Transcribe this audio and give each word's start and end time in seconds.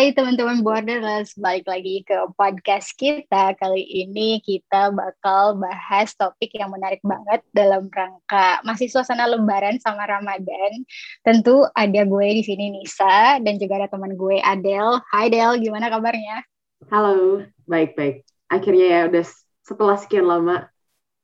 Hai 0.00 0.16
teman-teman 0.16 0.64
Borderless, 0.64 1.36
balik 1.36 1.68
lagi 1.68 2.00
ke 2.08 2.16
podcast 2.32 2.96
kita. 2.96 3.52
Kali 3.52 3.84
ini 3.84 4.40
kita 4.40 4.88
bakal 4.96 5.60
bahas 5.60 6.16
topik 6.16 6.56
yang 6.56 6.72
menarik 6.72 7.04
banget 7.04 7.44
dalam 7.52 7.84
rangka 7.92 8.64
masih 8.64 8.88
suasana 8.88 9.28
lebaran 9.28 9.76
sama 9.76 10.08
Ramadan. 10.08 10.88
Tentu 11.20 11.68
ada 11.76 12.00
gue 12.08 12.28
di 12.32 12.40
sini 12.40 12.72
Nisa 12.72 13.44
dan 13.44 13.60
juga 13.60 13.76
ada 13.76 13.92
teman 13.92 14.16
gue 14.16 14.40
Adel. 14.40 15.04
Hai 15.12 15.28
Del, 15.28 15.60
gimana 15.60 15.92
kabarnya? 15.92 16.48
Halo, 16.88 17.44
baik-baik. 17.68 18.24
Akhirnya 18.48 18.86
ya 18.88 19.00
udah 19.04 19.24
setelah 19.68 20.00
sekian 20.00 20.24
lama 20.24 20.64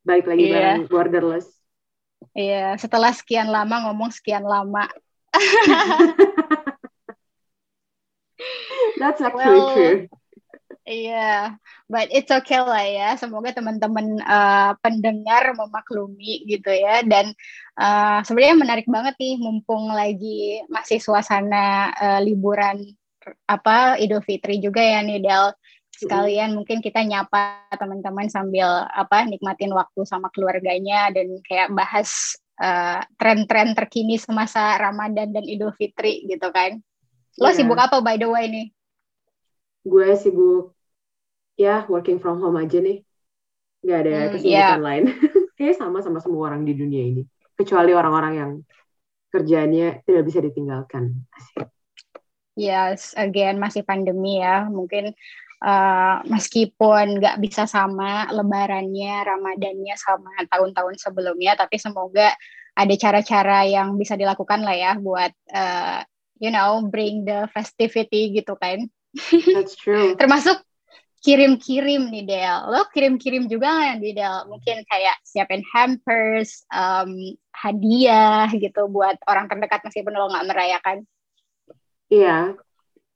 balik 0.05 0.29
lagi 0.29 0.53
yeah. 0.53 0.77
bareng 0.77 0.85
Borderless. 0.93 1.49
Iya, 2.37 2.53
yeah, 2.53 2.71
setelah 2.77 3.17
sekian 3.17 3.49
lama 3.49 3.89
ngomong 3.89 4.13
sekian 4.13 4.45
lama. 4.45 4.85
That's 9.01 9.21
actually 9.21 9.61
well, 9.61 9.75
true. 9.75 9.99
Iya, 10.87 11.11
yeah, 11.11 11.41
but 11.91 12.07
it's 12.15 12.31
okay 12.31 12.63
lah 12.63 12.87
ya. 12.87 13.19
Semoga 13.19 13.51
teman-teman 13.51 14.23
uh, 14.23 14.79
pendengar 14.79 15.51
memaklumi 15.59 16.47
gitu 16.47 16.71
ya. 16.71 17.03
Dan 17.03 17.35
uh, 17.75 18.23
sebenarnya 18.23 18.55
menarik 18.55 18.87
banget 18.87 19.19
nih, 19.19 19.35
mumpung 19.35 19.91
lagi 19.91 20.63
masih 20.71 21.03
suasana 21.03 21.91
uh, 21.91 22.21
liburan 22.23 22.87
apa 23.51 23.99
Idul 23.99 24.23
Fitri 24.23 24.63
juga 24.63 24.79
ya 24.79 25.03
nih 25.03 25.19
Del. 25.19 25.51
Sekalian 25.91 26.55
mm. 26.55 26.57
mungkin 26.63 26.79
kita 26.79 27.03
nyapa 27.03 27.67
teman-teman 27.75 28.31
sambil 28.31 28.87
apa 28.87 29.27
nikmatin 29.27 29.75
waktu 29.75 30.07
sama 30.07 30.31
keluarganya 30.31 31.11
dan 31.11 31.43
kayak 31.43 31.75
bahas 31.75 32.39
tren-tren 33.19 33.75
uh, 33.75 33.77
terkini 33.77 34.17
semasa 34.17 34.79
Ramadan 34.79 35.35
dan 35.35 35.43
Idul 35.43 35.75
Fitri 35.75 36.31
gitu 36.31 36.47
kan. 36.55 36.79
Lo 37.37 37.53
yeah. 37.53 37.57
sibuk 37.57 37.77
apa 37.77 38.01
by 38.01 38.17
the 38.17 38.29
way 38.29 38.49
nih? 38.49 38.67
gue 39.87 40.09
sibuk 40.19 40.75
ya 41.55 41.87
working 41.87 42.19
from 42.19 42.43
home 42.43 42.59
aja 42.59 42.83
nih 42.83 43.07
nggak 43.87 43.99
ada 44.03 44.11
hmm, 44.13 44.31
kesibukan 44.35 44.83
yeah. 44.83 44.83
lain 44.83 45.05
kayak 45.57 45.79
sama 45.79 46.03
sama 46.03 46.19
semua 46.19 46.51
orang 46.51 46.67
di 46.67 46.75
dunia 46.75 47.07
ini 47.07 47.23
kecuali 47.55 47.95
orang-orang 47.95 48.35
yang 48.35 48.53
kerjanya 49.31 50.03
tidak 50.03 50.27
bisa 50.27 50.43
ditinggalkan 50.43 51.15
yes 52.59 53.15
again 53.15 53.63
masih 53.63 53.87
pandemi 53.87 54.43
ya 54.43 54.67
mungkin 54.67 55.15
uh, 55.63 56.19
meskipun 56.27 57.23
nggak 57.23 57.39
bisa 57.39 57.71
sama 57.71 58.27
lebarannya 58.35 59.23
ramadannya 59.23 59.95
sama 59.95 60.35
tahun-tahun 60.51 60.99
sebelumnya 60.99 61.55
tapi 61.55 61.79
semoga 61.79 62.35
ada 62.77 62.95
cara-cara 62.99 63.65
yang 63.65 63.97
bisa 63.97 64.19
dilakukan 64.19 64.61
lah 64.67 64.77
ya 64.77 64.93
buat 64.99 65.33
uh, 65.55 66.03
you 66.41 66.53
know 66.53 66.85
bring 66.87 67.25
the 67.25 67.49
festivity 67.53 68.33
gitu 68.37 68.55
kan 68.57 68.89
That's 69.31 69.77
true. 69.77 70.15
Termasuk 70.21 70.61
kirim-kirim 71.25 72.13
nih 72.13 72.25
Del. 72.29 72.59
Lo 72.71 72.87
kirim-kirim 72.93 73.49
juga 73.51 73.73
nggak 73.73 73.97
nih 73.99 74.15
Del? 74.15 74.37
Mungkin 74.47 74.77
kayak 74.87 75.17
siapin 75.27 75.65
hampers, 75.73 76.63
um, 76.71 77.11
hadiah 77.51 78.47
gitu 78.53 78.87
buat 78.93 79.17
orang 79.27 79.49
terdekat 79.49 79.83
meskipun 79.83 80.15
lo 80.15 80.31
nggak 80.31 80.47
merayakan. 80.47 80.99
Iya, 82.07 82.55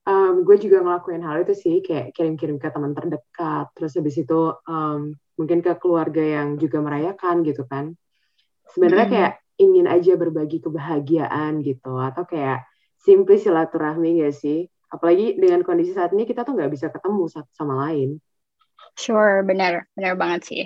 um, 0.02 0.42
gue 0.42 0.56
juga 0.58 0.82
ngelakuin 0.82 1.22
hal 1.22 1.46
itu 1.46 1.54
sih, 1.54 1.76
kayak 1.78 2.10
kirim-kirim 2.10 2.58
ke 2.58 2.66
teman 2.74 2.96
terdekat. 2.96 3.70
Terus 3.78 3.94
habis 3.94 4.18
itu 4.18 4.58
um, 4.66 5.14
mungkin 5.38 5.62
ke 5.62 5.78
keluarga 5.78 6.24
yang 6.24 6.58
juga 6.58 6.82
merayakan 6.82 7.46
gitu 7.46 7.62
kan. 7.70 7.94
Sebenarnya 8.74 9.06
hmm. 9.06 9.14
kayak 9.14 9.32
ingin 9.60 9.86
aja 9.86 10.18
berbagi 10.18 10.58
kebahagiaan 10.58 11.62
gitu, 11.62 11.94
atau 12.00 12.26
kayak 12.26 12.69
simply 13.00 13.40
silaturahmi 13.40 14.20
gak 14.20 14.36
sih? 14.36 14.68
apalagi 14.90 15.38
dengan 15.38 15.62
kondisi 15.62 15.94
saat 15.94 16.10
ini 16.10 16.26
kita 16.26 16.42
tuh 16.42 16.58
nggak 16.58 16.70
bisa 16.74 16.90
ketemu 16.90 17.30
satu 17.30 17.50
sama 17.54 17.88
lain. 17.88 18.18
Sure 18.98 19.46
benar 19.46 19.86
benar 19.94 20.18
banget 20.18 20.40
sih. 20.44 20.64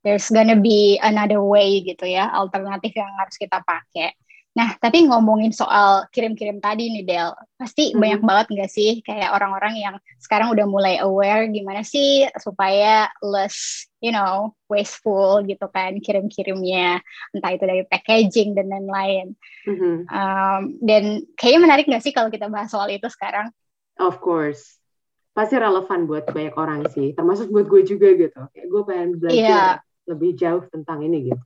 There's 0.00 0.32
gonna 0.32 0.56
be 0.56 0.96
another 1.04 1.44
way 1.44 1.84
gitu 1.84 2.08
ya 2.08 2.32
alternatif 2.32 2.96
yang 2.96 3.12
harus 3.20 3.36
kita 3.36 3.60
pakai 3.60 4.16
Nah, 4.50 4.74
tapi 4.82 5.06
ngomongin 5.06 5.54
soal 5.54 6.10
kirim-kirim 6.10 6.58
tadi 6.58 6.90
nih 6.90 7.06
Del, 7.06 7.30
pasti 7.54 7.94
hmm. 7.94 8.02
banyak 8.02 8.20
banget 8.26 8.46
nggak 8.50 8.70
sih 8.70 8.98
kayak 9.06 9.30
orang-orang 9.30 9.78
yang 9.78 9.94
sekarang 10.18 10.50
udah 10.50 10.66
mulai 10.66 10.98
aware 10.98 11.46
gimana 11.46 11.86
sih 11.86 12.26
supaya 12.34 13.06
less, 13.22 13.86
you 14.02 14.10
know, 14.10 14.50
wasteful 14.66 15.38
gitu 15.46 15.70
kan 15.70 16.02
kirim-kirimnya, 16.02 16.98
entah 17.30 17.50
itu 17.54 17.62
dari 17.62 17.86
packaging 17.86 18.58
dan 18.58 18.74
lain-lain. 18.74 19.38
Mm-hmm. 19.70 19.96
Um, 20.10 20.62
dan 20.82 21.22
kayaknya 21.38 21.60
menarik 21.62 21.86
nggak 21.86 22.02
sih 22.02 22.10
kalau 22.10 22.34
kita 22.34 22.50
bahas 22.50 22.74
soal 22.74 22.90
itu 22.90 23.06
sekarang? 23.06 23.54
Of 24.02 24.18
course, 24.18 24.82
pasti 25.30 25.62
relevan 25.62 26.10
buat 26.10 26.26
banyak 26.26 26.58
orang 26.58 26.90
sih, 26.90 27.14
termasuk 27.14 27.54
buat 27.54 27.70
gue 27.70 27.86
juga 27.86 28.18
gitu. 28.18 28.40
Kayak 28.50 28.66
gue 28.66 28.82
pengen 28.82 29.10
belajar 29.14 29.38
yeah. 29.38 29.72
lebih 30.10 30.34
jauh 30.34 30.66
tentang 30.74 31.06
ini 31.06 31.30
gitu. 31.30 31.44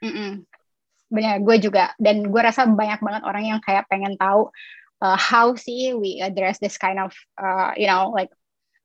Mm-mm 0.00 0.49
benar 1.10 1.42
gue 1.42 1.56
juga 1.58 1.92
dan 1.98 2.30
gue 2.30 2.40
rasa 2.40 2.70
banyak 2.70 3.02
banget 3.02 3.22
orang 3.26 3.44
yang 3.44 3.60
kayak 3.60 3.84
pengen 3.90 4.14
tahu 4.14 4.48
uh, 5.02 5.18
how 5.18 5.52
sih 5.58 5.92
we 5.92 6.22
address 6.22 6.62
this 6.62 6.78
kind 6.78 7.02
of 7.02 7.10
uh, 7.36 7.74
you 7.74 7.90
know 7.90 8.14
like 8.14 8.30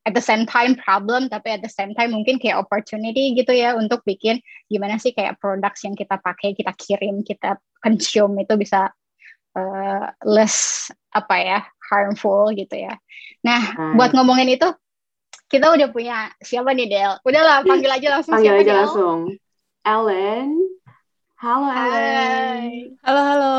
at 0.06 0.14
the 0.14 0.22
same 0.22 0.46
time 0.46 0.78
problem 0.78 1.30
tapi 1.30 1.58
at 1.58 1.62
the 1.66 1.72
same 1.72 1.94
time 1.98 2.14
mungkin 2.14 2.38
kayak 2.38 2.62
opportunity 2.62 3.34
gitu 3.34 3.54
ya 3.54 3.74
untuk 3.74 4.06
bikin 4.06 4.38
gimana 4.70 5.02
sih 5.02 5.14
kayak 5.14 5.42
products 5.42 5.82
yang 5.82 5.98
kita 5.98 6.18
pakai 6.22 6.54
kita 6.54 6.74
kirim 6.78 7.26
kita 7.26 7.58
consume 7.82 8.46
itu 8.46 8.54
bisa 8.58 8.94
uh, 9.58 10.06
less 10.26 10.88
apa 11.10 11.36
ya 11.42 11.60
harmful 11.90 12.54
gitu 12.54 12.78
ya 12.78 12.94
nah 13.42 13.62
hmm. 13.62 13.98
buat 13.98 14.14
ngomongin 14.14 14.54
itu 14.54 14.70
kita 15.50 15.74
udah 15.74 15.90
punya 15.90 16.30
siapa 16.42 16.74
nih 16.74 16.90
Del 16.90 17.14
udahlah 17.26 17.66
panggil 17.66 17.90
aja 17.90 18.08
langsung 18.18 18.34
panggil 18.38 18.54
siapa 18.54 18.62
aja 18.62 18.72
Del? 18.74 18.80
langsung 18.82 19.20
Ellen 19.86 20.50
Halo 21.46 21.70
Ellen. 21.70 22.98
Halo 23.06 23.22
halo. 23.22 23.58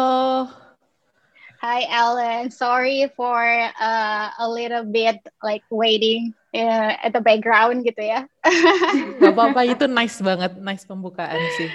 Hi 1.63 1.87
Ellen. 1.87 2.51
Sorry 2.51 3.07
for 3.15 3.39
uh, 3.39 4.27
a 4.43 4.47
little 4.51 4.83
bit 4.83 5.23
like 5.39 5.63
waiting 5.71 6.35
uh, 6.51 6.99
at 6.99 7.15
the 7.15 7.23
background 7.23 7.87
gitu 7.87 8.03
ya. 8.11 8.27
Gak 9.23 9.31
apa-apa 9.31 9.71
itu 9.71 9.87
nice 9.87 10.19
banget, 10.19 10.59
nice 10.59 10.83
pembukaan 10.83 11.39
sih. 11.55 11.71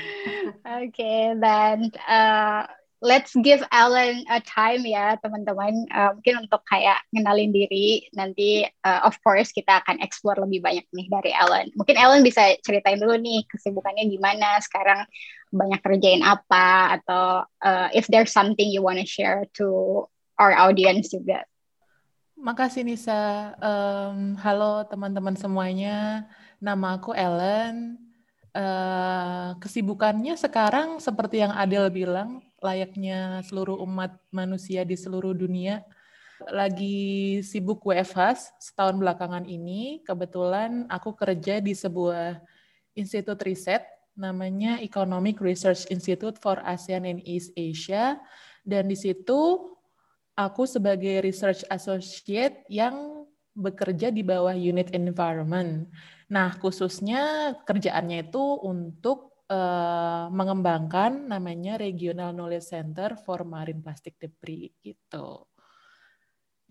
Oke, 0.83 0.99
okay, 0.99 1.31
dan 1.39 1.87
uh, 2.03 2.67
let's 3.01 3.33
give 3.41 3.65
Ellen 3.73 4.21
a 4.29 4.37
time 4.45 4.85
ya 4.85 5.17
teman-teman 5.17 5.89
uh, 5.89 6.13
mungkin 6.13 6.45
untuk 6.45 6.61
kayak 6.69 7.01
ngenalin 7.09 7.49
diri 7.49 8.05
nanti 8.13 8.69
uh, 8.85 9.01
of 9.03 9.17
course 9.25 9.49
kita 9.49 9.81
akan 9.81 9.97
explore 10.05 10.37
lebih 10.37 10.61
banyak 10.61 10.85
nih 10.93 11.09
dari 11.09 11.33
Ellen 11.33 11.73
mungkin 11.73 11.97
Ellen 11.97 12.21
bisa 12.21 12.53
ceritain 12.61 13.01
dulu 13.01 13.17
nih 13.17 13.49
kesibukannya 13.49 14.05
gimana 14.05 14.61
sekarang 14.61 15.09
banyak 15.49 15.81
kerjain 15.81 16.21
apa 16.21 17.01
atau 17.01 17.43
uh, 17.65 17.89
if 17.91 18.05
there's 18.07 18.31
something 18.31 18.69
you 18.69 18.85
wanna 18.85 19.03
share 19.03 19.49
to 19.57 20.05
our 20.37 20.53
audience 20.53 21.09
juga 21.09 21.43
Makasih 22.41 22.81
Nisa. 22.81 23.53
Um, 23.61 24.33
halo 24.41 24.81
teman-teman 24.89 25.37
semuanya. 25.37 26.25
Nama 26.57 26.97
aku 26.97 27.13
Ellen. 27.13 28.01
Uh, 28.51 29.55
kesibukannya 29.63 30.35
sekarang 30.35 30.99
seperti 30.99 31.39
yang 31.39 31.55
Adel 31.55 31.87
bilang, 31.87 32.43
layaknya 32.59 33.39
seluruh 33.47 33.79
umat 33.87 34.19
manusia 34.27 34.83
di 34.83 34.99
seluruh 34.99 35.31
dunia 35.31 35.87
lagi 36.49 37.39
sibuk 37.45 37.85
WFH 37.85 38.57
setahun 38.59 38.97
belakangan 38.97 39.45
ini. 39.45 40.01
Kebetulan 40.03 40.89
aku 40.89 41.13
kerja 41.13 41.61
di 41.61 41.71
sebuah 41.71 42.41
institut 42.97 43.39
riset 43.45 43.85
namanya 44.17 44.81
Economic 44.83 45.39
Research 45.39 45.87
Institute 45.87 46.35
for 46.41 46.59
ASEAN 46.65 47.07
and 47.07 47.21
East 47.23 47.55
Asia 47.55 48.19
dan 48.67 48.91
di 48.91 48.97
situ 48.97 49.71
aku 50.35 50.67
sebagai 50.67 51.23
research 51.23 51.63
associate 51.71 52.65
yang 52.67 53.25
bekerja 53.51 54.11
di 54.11 54.23
bawah 54.23 54.55
unit 54.55 54.91
environment. 54.95 55.87
Nah, 56.31 56.55
khususnya 56.55 57.53
kerjaannya 57.67 58.31
itu 58.31 58.43
untuk 58.63 59.35
uh, 59.51 60.31
mengembangkan 60.31 61.27
namanya 61.27 61.75
Regional 61.75 62.31
Knowledge 62.31 62.71
Center 62.71 63.19
for 63.19 63.43
Marine 63.43 63.83
Plastic 63.83 64.15
Debris 64.15 64.71
gitu. 64.79 65.43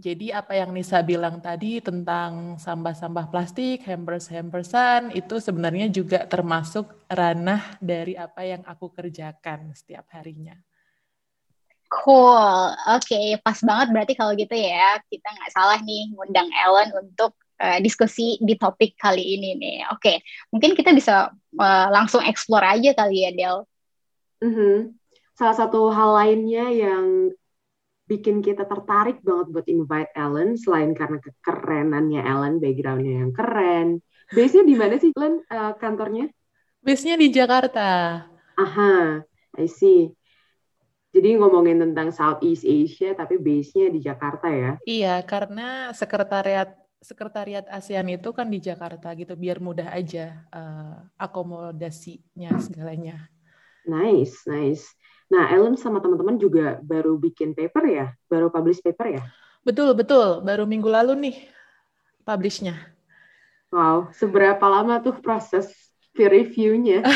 Jadi 0.00 0.32
apa 0.32 0.56
yang 0.56 0.72
Nisa 0.72 1.04
bilang 1.04 1.44
tadi 1.44 1.76
tentang 1.84 2.56
sampah-sampah 2.56 3.28
plastik, 3.28 3.84
hampers-hampersan 3.84 5.12
itu 5.12 5.36
sebenarnya 5.36 5.92
juga 5.92 6.24
termasuk 6.24 7.04
ranah 7.04 7.76
dari 7.84 8.16
apa 8.16 8.40
yang 8.48 8.64
aku 8.64 8.88
kerjakan 8.96 9.76
setiap 9.76 10.08
harinya. 10.16 10.56
Cool, 11.92 12.72
oke, 12.96 13.04
okay. 13.04 13.36
pas 13.44 13.60
banget 13.60 13.92
berarti 13.92 14.14
kalau 14.16 14.32
gitu 14.32 14.56
ya 14.56 14.96
kita 15.04 15.28
nggak 15.36 15.52
salah 15.52 15.76
nih 15.84 16.16
ngundang 16.16 16.48
Ellen 16.48 16.96
untuk 16.96 17.36
uh, 17.60 17.78
diskusi 17.84 18.40
di 18.40 18.56
topik 18.56 18.96
kali 18.96 19.36
ini 19.36 19.54
nih. 19.60 19.78
Oke, 19.92 20.00
okay. 20.00 20.16
mungkin 20.48 20.72
kita 20.72 20.96
bisa 20.96 21.28
uh, 21.60 21.88
langsung 21.92 22.24
explore 22.24 22.64
aja 22.64 22.96
kali 22.96 23.28
ya, 23.28 23.30
Del. 23.36 23.56
Mm 24.40 24.52
-hmm. 24.56 24.76
Salah 25.36 25.56
satu 25.56 25.92
hal 25.92 26.16
lainnya 26.16 26.72
yang 26.72 27.32
bikin 28.10 28.42
kita 28.42 28.66
tertarik 28.66 29.22
banget 29.22 29.46
buat 29.54 29.66
invite 29.70 30.10
Ellen 30.18 30.58
selain 30.58 30.90
karena 30.98 31.22
kekerenannya 31.22 32.20
Ellen, 32.26 32.58
backgroundnya 32.58 33.14
yang 33.22 33.32
keren. 33.36 34.02
Base-nya 34.34 34.66
di 34.66 34.74
mana 34.74 34.98
sih, 34.98 35.14
Ellen, 35.14 35.44
uh, 35.46 35.78
kantornya? 35.78 36.26
Base-nya 36.82 37.14
di 37.14 37.30
Jakarta. 37.30 38.24
Aha, 38.58 39.22
I 39.60 39.68
see. 39.70 40.10
Jadi 41.10 41.38
ngomongin 41.38 41.82
tentang 41.82 42.14
Southeast 42.14 42.62
Asia, 42.62 43.14
tapi 43.18 43.38
base-nya 43.38 43.90
di 43.90 43.98
Jakarta 44.02 44.46
ya? 44.46 44.72
Iya, 44.86 45.14
karena 45.26 45.90
sekretariat 45.90 46.79
sekretariat 47.00 47.64
ASEAN 47.72 48.12
itu 48.12 48.30
kan 48.36 48.46
di 48.46 48.60
Jakarta 48.60 49.16
gitu, 49.16 49.32
biar 49.34 49.58
mudah 49.58 49.88
aja 49.90 50.44
uh, 50.52 51.00
akomodasinya 51.16 52.52
segalanya. 52.60 53.26
Nice, 53.88 54.44
nice. 54.44 54.84
Nah, 55.32 55.48
Ellen 55.48 55.80
sama 55.80 56.04
teman-teman 56.04 56.36
juga 56.36 56.76
baru 56.84 57.16
bikin 57.16 57.56
paper 57.56 57.84
ya? 57.88 58.06
Baru 58.28 58.52
publish 58.52 58.84
paper 58.84 59.06
ya? 59.16 59.22
Betul, 59.64 59.96
betul. 59.96 60.44
Baru 60.44 60.68
minggu 60.68 60.90
lalu 60.92 61.16
nih 61.16 61.36
publishnya. 62.26 62.76
Wow, 63.70 64.10
seberapa 64.12 64.62
lama 64.66 64.98
tuh 64.98 65.16
proses 65.22 65.70
peer 66.12 66.34
review-nya? 66.34 67.06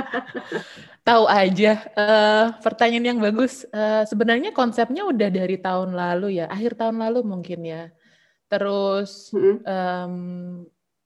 Tahu 1.08 1.24
aja. 1.28 1.84
Uh, 1.92 2.46
pertanyaan 2.64 3.14
yang 3.14 3.20
bagus. 3.20 3.68
Uh, 3.68 4.08
sebenarnya 4.08 4.50
konsepnya 4.56 5.04
udah 5.04 5.28
dari 5.28 5.60
tahun 5.60 5.92
lalu 5.92 6.40
ya, 6.40 6.48
akhir 6.48 6.80
tahun 6.80 6.96
lalu 6.96 7.20
mungkin 7.22 7.60
ya. 7.62 7.92
Terus 8.54 9.34
-hmm. 9.34 9.56
um, 9.66 10.14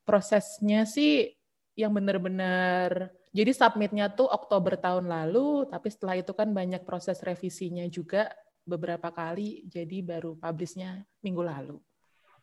prosesnya 0.04 0.84
sih 0.84 1.32
yang 1.78 1.94
benar-benar 1.94 3.12
jadi 3.32 3.52
submitnya 3.52 4.08
tuh 4.12 4.26
Oktober 4.26 4.74
tahun 4.80 5.06
lalu, 5.06 5.68
tapi 5.68 5.88
setelah 5.92 6.16
itu 6.16 6.32
kan 6.32 6.50
banyak 6.50 6.82
proses 6.82 7.20
revisinya 7.20 7.84
juga 7.86 8.32
beberapa 8.64 9.12
kali, 9.12 9.68
jadi 9.68 10.00
baru 10.00 10.36
publishnya 10.40 11.04
minggu 11.20 11.42
lalu. 11.44 11.76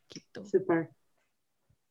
Gitu. 0.08 0.46
Super. 0.46 0.88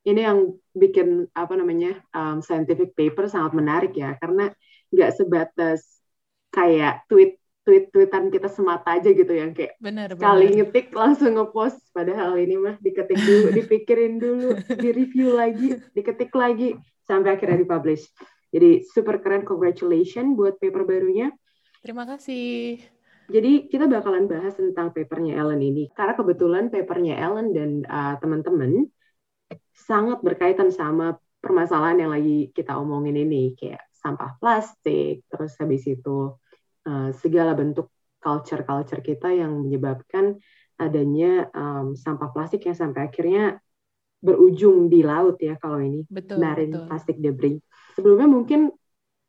Ini 0.05 0.21
yang 0.31 0.57
bikin 0.71 1.27
apa 1.37 1.53
namanya 1.53 2.01
um, 2.13 2.39
scientific 2.39 2.97
paper 2.97 3.29
sangat 3.29 3.53
menarik 3.57 3.93
ya, 3.93 4.15
karena 4.17 4.49
nggak 4.89 5.11
sebatas 5.17 6.01
kayak 6.49 7.03
tweet 7.11 7.35
tweet-tweetan 7.65 8.29
kita 8.29 8.45
semata 8.45 9.01
aja 9.01 9.09
gitu 9.09 9.33
yang 9.33 9.51
kayak 9.57 9.73
benar, 9.81 10.13
sekali 10.13 10.53
benar. 10.53 10.57
ngetik 10.69 10.87
langsung 10.93 11.33
ngepost 11.33 11.81
padahal 11.91 12.37
ini 12.37 12.55
mah 12.61 12.77
diketik 12.77 13.17
dulu 13.17 13.47
dipikirin 13.57 14.21
dulu 14.21 14.49
di 14.77 14.89
review 14.93 15.33
lagi 15.33 15.81
diketik 15.97 16.29
lagi 16.37 16.77
sampai 17.03 17.33
akhirnya 17.33 17.65
dipublish 17.65 18.05
jadi 18.55 18.87
super 18.87 19.19
keren, 19.19 19.43
congratulations 19.43 20.31
buat 20.39 20.55
paper 20.55 20.87
barunya. 20.87 21.27
Terima 21.83 22.07
kasih. 22.07 22.79
Jadi 23.27 23.67
kita 23.67 23.91
bakalan 23.91 24.31
bahas 24.31 24.55
tentang 24.55 24.95
papernya 24.95 25.35
Ellen 25.35 25.59
ini. 25.59 25.91
Karena 25.91 26.15
kebetulan 26.15 26.71
papernya 26.71 27.19
Ellen 27.19 27.51
dan 27.51 27.83
uh, 27.83 28.15
teman-teman 28.23 28.87
sangat 29.75 30.23
berkaitan 30.23 30.71
sama 30.71 31.19
permasalahan 31.43 32.07
yang 32.07 32.11
lagi 32.15 32.47
kita 32.55 32.79
omongin 32.79 33.19
ini. 33.27 33.59
Kayak 33.59 33.83
sampah 33.91 34.39
plastik, 34.39 35.27
terus 35.27 35.51
habis 35.59 35.83
itu 35.83 36.39
uh, 36.85 37.09
segala 37.17 37.57
bentuk 37.57 37.91
culture-culture 38.21 39.01
kita 39.05 39.29
yang 39.29 39.53
menyebabkan 39.65 40.37
adanya 40.81 41.47
um, 41.53 41.93
sampah 41.93 42.33
plastik 42.33 42.65
yang 42.65 42.75
sampai 42.75 43.07
akhirnya 43.07 43.61
berujung 44.19 44.89
di 44.89 45.05
laut 45.05 45.37
ya 45.37 45.55
kalau 45.61 45.77
ini 45.77 46.01
betul, 46.09 46.41
marine 46.41 46.73
betul. 46.73 46.85
plastic 46.89 47.17
debris. 47.21 47.61
Sebelumnya 47.93 48.25
mungkin 48.25 48.73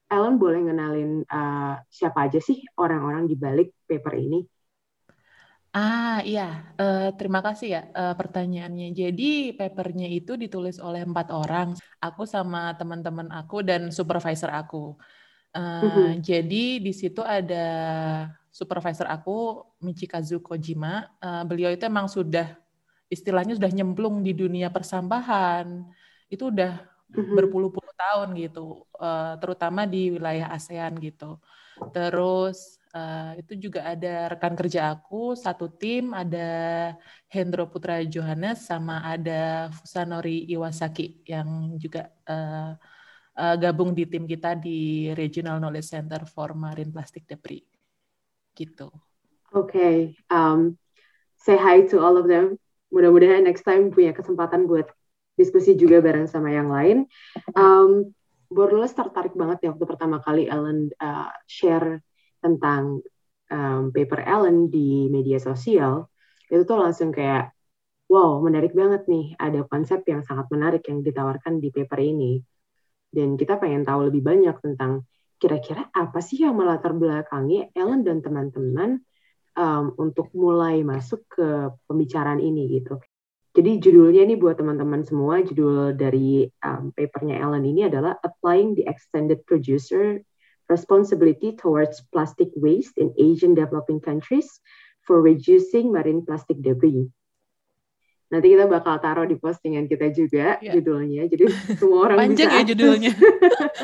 Ellen 0.06 0.38
boleh 0.38 0.70
ngenalin 0.70 1.26
uh, 1.26 1.82
siapa 1.90 2.30
aja 2.30 2.38
sih 2.38 2.62
orang-orang 2.78 3.26
di 3.26 3.34
balik 3.34 3.74
paper 3.84 4.14
ini? 4.14 4.40
Ah 5.76 6.24
iya, 6.24 6.72
uh, 6.80 7.12
terima 7.20 7.44
kasih 7.44 7.68
ya 7.68 7.82
uh, 7.92 8.14
pertanyaannya. 8.16 8.96
Jadi 8.96 9.52
papernya 9.52 10.08
itu 10.08 10.38
ditulis 10.40 10.80
oleh 10.80 11.04
empat 11.04 11.28
orang, 11.34 11.76
aku 12.00 12.24
sama 12.24 12.72
teman-teman 12.80 13.28
aku 13.28 13.60
dan 13.60 13.92
supervisor 13.92 14.48
aku. 14.48 14.96
Uh, 15.56 15.80
mm-hmm. 15.88 16.10
Jadi 16.20 16.64
di 16.84 16.92
situ 16.92 17.24
ada 17.24 17.64
supervisor 18.52 19.08
aku 19.08 19.64
Michikazu 19.80 20.44
Kojima. 20.44 21.08
Uh, 21.16 21.48
beliau 21.48 21.72
itu 21.72 21.88
emang 21.88 22.12
sudah 22.12 22.60
istilahnya 23.08 23.56
sudah 23.56 23.72
nyemplung 23.72 24.20
di 24.20 24.36
dunia 24.36 24.68
persampahan. 24.68 25.88
Itu 26.28 26.52
udah 26.52 26.76
mm-hmm. 27.08 27.32
berpuluh-puluh 27.40 27.94
tahun 27.96 28.36
gitu, 28.36 28.84
uh, 29.00 29.40
terutama 29.40 29.88
di 29.88 30.12
wilayah 30.12 30.52
ASEAN 30.52 31.00
gitu. 31.00 31.40
Terus 31.92 32.76
uh, 32.92 33.32
itu 33.40 33.56
juga 33.68 33.84
ada 33.88 34.32
rekan 34.36 34.52
kerja 34.52 34.92
aku 34.92 35.32
satu 35.36 35.72
tim, 35.72 36.12
ada 36.12 36.92
Hendro 37.32 37.68
Putra 37.68 38.04
Johannes 38.04 38.68
sama 38.68 39.00
ada 39.04 39.72
Fusanori 39.72 40.44
Iwasaki 40.52 41.24
yang 41.24 41.80
juga 41.80 42.12
uh, 42.28 42.76
uh, 43.36 43.56
gabung 43.60 43.92
di 43.92 44.08
tim 44.08 44.24
kita 44.24 44.56
di 44.56 45.12
Regional 45.12 45.60
Knowledge 45.60 45.92
Center 45.92 46.24
for 46.24 46.56
Marine 46.56 46.90
Plastic 46.90 47.28
Debris. 47.28 47.64
Gitu. 48.56 48.88
Oke, 49.54 49.70
okay. 49.70 49.96
um, 50.32 50.74
say 51.36 51.54
hi 51.54 51.84
to 51.86 52.00
all 52.00 52.16
of 52.16 52.26
them. 52.26 52.56
Mudah-mudahan 52.90 53.44
next 53.44 53.62
time 53.62 53.92
punya 53.92 54.16
kesempatan 54.16 54.64
buat 54.66 54.88
diskusi 55.36 55.76
juga 55.76 56.00
bareng 56.00 56.26
sama 56.26 56.50
yang 56.50 56.72
lain. 56.72 57.04
Um, 57.52 58.16
Bordeles 58.48 58.94
tertarik 58.94 59.34
banget 59.36 59.66
ya 59.66 59.68
waktu 59.74 59.86
pertama 59.86 60.22
kali 60.22 60.46
Ellen 60.46 60.88
uh, 61.02 61.30
share 61.50 62.00
tentang 62.40 63.02
um, 63.50 63.90
paper 63.90 64.22
Ellen 64.22 64.70
di 64.72 65.10
media 65.12 65.36
sosial. 65.42 66.08
Itu 66.46 66.62
tuh 66.62 66.78
langsung 66.78 67.10
kayak, 67.10 67.52
wow 68.06 68.38
menarik 68.38 68.70
banget 68.72 69.04
nih, 69.10 69.34
ada 69.36 69.66
konsep 69.66 70.06
yang 70.06 70.22
sangat 70.22 70.46
menarik 70.48 70.86
yang 70.86 71.02
ditawarkan 71.02 71.58
di 71.58 71.68
paper 71.74 72.00
ini. 72.00 72.38
Dan 73.16 73.40
kita 73.40 73.56
pengen 73.56 73.88
tahu 73.88 74.12
lebih 74.12 74.20
banyak 74.20 74.60
tentang 74.60 75.08
kira-kira 75.40 75.88
apa 75.96 76.20
sih 76.20 76.44
yang 76.44 76.56
melatar 76.56 76.92
belakangi 76.92 77.72
Ellen 77.72 78.04
dan 78.04 78.20
teman-teman 78.20 79.00
um, 79.56 79.96
untuk 79.96 80.28
mulai 80.36 80.84
masuk 80.84 81.24
ke 81.32 81.72
pembicaraan 81.88 82.40
ini 82.40 82.76
gitu. 82.76 83.00
Jadi 83.56 83.80
judulnya 83.80 84.28
ini 84.28 84.36
buat 84.36 84.60
teman-teman 84.60 85.00
semua, 85.00 85.40
judul 85.40 85.96
dari 85.96 86.44
um, 86.60 86.92
papernya 86.92 87.40
Ellen 87.40 87.64
ini 87.64 87.88
adalah 87.88 88.20
Applying 88.20 88.76
the 88.76 88.84
Extended 88.84 89.48
Producer 89.48 90.20
Responsibility 90.68 91.56
Towards 91.56 92.04
Plastic 92.12 92.52
Waste 92.52 93.00
in 93.00 93.16
Asian 93.16 93.56
Developing 93.56 94.04
Countries 94.04 94.60
for 95.08 95.24
Reducing 95.24 95.88
Marine 95.88 96.20
Plastic 96.20 96.60
Debris. 96.60 97.08
Nanti 98.26 98.46
kita 98.50 98.66
bakal 98.66 98.98
taruh 98.98 99.22
di 99.22 99.38
postingan 99.38 99.86
kita 99.86 100.10
juga 100.10 100.58
yeah. 100.58 100.74
judulnya. 100.74 101.30
Jadi 101.30 101.46
semua 101.78 102.10
orang 102.10 102.26
Panjang 102.26 102.50
bisa 102.50 102.58
ya 102.58 102.64
judulnya. 102.66 103.12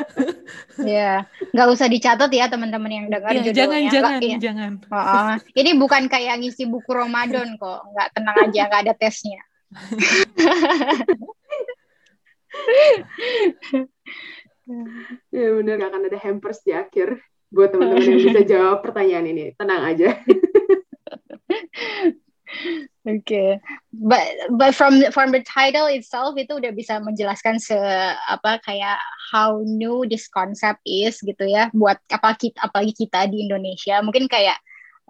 ya, 0.99 1.11
nggak 1.55 1.67
usah 1.71 1.87
dicatat 1.87 2.27
ya 2.27 2.51
teman-teman 2.51 2.91
yang 2.91 3.05
dengar 3.07 3.31
yeah, 3.31 3.43
judulnya. 3.47 3.87
Jangan, 3.87 3.87
jangan, 3.87 4.19
ya. 4.19 4.37
jangan. 4.37 4.71
Oh, 4.91 5.33
ini 5.55 5.71
bukan 5.79 6.11
kayak 6.11 6.43
ngisi 6.43 6.67
buku 6.67 6.91
Ramadan 6.91 7.55
kok. 7.55 7.87
Nggak 7.95 8.07
tenang 8.11 8.37
aja, 8.43 8.61
nggak 8.67 8.81
ada 8.83 8.93
tesnya 8.99 9.39
ya 15.33 15.47
benar 15.59 15.75
gak 15.81 15.89
akan 15.91 16.07
ada 16.07 16.19
hampers 16.21 16.63
di 16.63 16.71
akhir 16.71 17.19
buat 17.53 17.69
teman-teman 17.73 18.01
yang 18.01 18.17
bisa 18.21 18.41
jawab 18.45 18.81
pertanyaan 18.81 19.27
ini 19.29 19.53
tenang 19.57 19.83
aja 19.85 20.13
Oke, 23.03 23.19
okay. 23.19 23.49
but 23.91 24.23
but 24.55 24.71
from 24.71 25.03
from 25.11 25.35
the 25.35 25.43
title 25.43 25.91
itself 25.91 26.39
itu 26.39 26.55
udah 26.55 26.71
bisa 26.71 27.03
menjelaskan 27.03 27.59
se 27.59 27.75
apa 28.31 28.63
kayak 28.63 28.95
how 29.27 29.59
new 29.59 30.07
this 30.07 30.31
concept 30.31 30.79
is 30.87 31.19
gitu 31.19 31.43
ya 31.43 31.67
buat 31.75 31.99
apa 32.07 32.31
kita 32.39 32.63
apalagi 32.63 32.95
kita 32.95 33.27
di 33.27 33.43
Indonesia 33.43 33.99
mungkin 33.99 34.31
kayak 34.31 34.55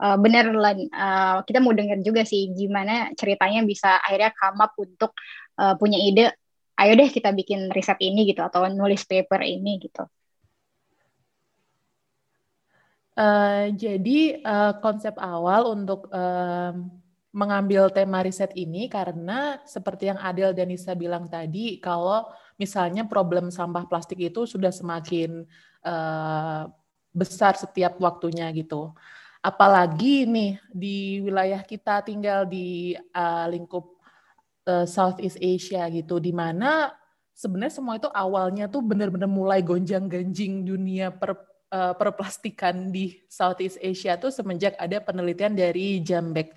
uh, 0.02 0.18
bener 0.18 0.58
uh, 0.58 1.46
kita 1.46 1.62
mau 1.62 1.70
dengar 1.78 2.02
juga 2.02 2.26
sih 2.26 2.50
gimana 2.58 3.14
ceritanya 3.14 3.62
bisa 3.62 4.02
akhirnya 4.02 4.34
come 4.42 4.66
untuk 4.82 5.14
uh, 5.62 5.78
punya 5.78 6.02
ide 6.02 6.34
ayo 6.82 6.98
deh 6.98 7.10
kita 7.14 7.30
bikin 7.30 7.70
riset 7.70 8.02
ini 8.02 8.26
gitu 8.26 8.42
atau 8.42 8.66
nulis 8.74 9.06
paper 9.06 9.46
ini 9.46 9.78
gitu. 9.78 10.02
Uh, 13.14 13.70
jadi 13.78 14.42
uh, 14.42 14.74
konsep 14.82 15.14
awal 15.22 15.78
untuk 15.78 16.10
uh, 16.10 16.74
mengambil 17.34 17.90
tema 17.90 18.22
riset 18.22 18.54
ini 18.54 18.86
karena 18.86 19.58
seperti 19.66 20.14
yang 20.14 20.22
Adel 20.22 20.54
dan 20.54 20.70
Nisa 20.70 20.94
bilang 20.94 21.26
tadi, 21.26 21.82
kalau 21.82 22.30
misalnya 22.62 23.10
problem 23.10 23.50
sampah 23.50 23.90
plastik 23.90 24.22
itu 24.22 24.46
sudah 24.46 24.70
semakin 24.70 25.42
uh, 25.82 26.70
besar 27.10 27.58
setiap 27.58 27.98
waktunya 27.98 28.54
gitu. 28.54 28.94
Apalagi 29.42 30.30
nih 30.30 30.62
di 30.70 31.26
wilayah 31.26 31.66
kita 31.66 32.06
tinggal 32.06 32.46
di 32.46 32.94
uh, 33.18 33.50
lingkup 33.50 33.98
uh, 34.70 34.86
Southeast 34.86 35.42
Asia 35.42 35.90
gitu 35.90 36.22
di 36.22 36.30
mana 36.30 36.94
sebenarnya 37.34 37.82
semua 37.82 37.98
itu 37.98 38.14
awalnya 38.14 38.70
tuh 38.70 38.86
benar-benar 38.86 39.28
mulai 39.28 39.66
gonjang-ganjing 39.66 40.64
dunia 40.70 41.10
per 41.10 41.34
perplastikan 41.74 42.94
di 42.94 43.18
Southeast 43.26 43.82
Asia 43.82 44.14
tuh 44.14 44.30
semenjak 44.30 44.78
ada 44.78 45.02
penelitian 45.02 45.58
dari 45.58 46.06
Jambek 46.06 46.54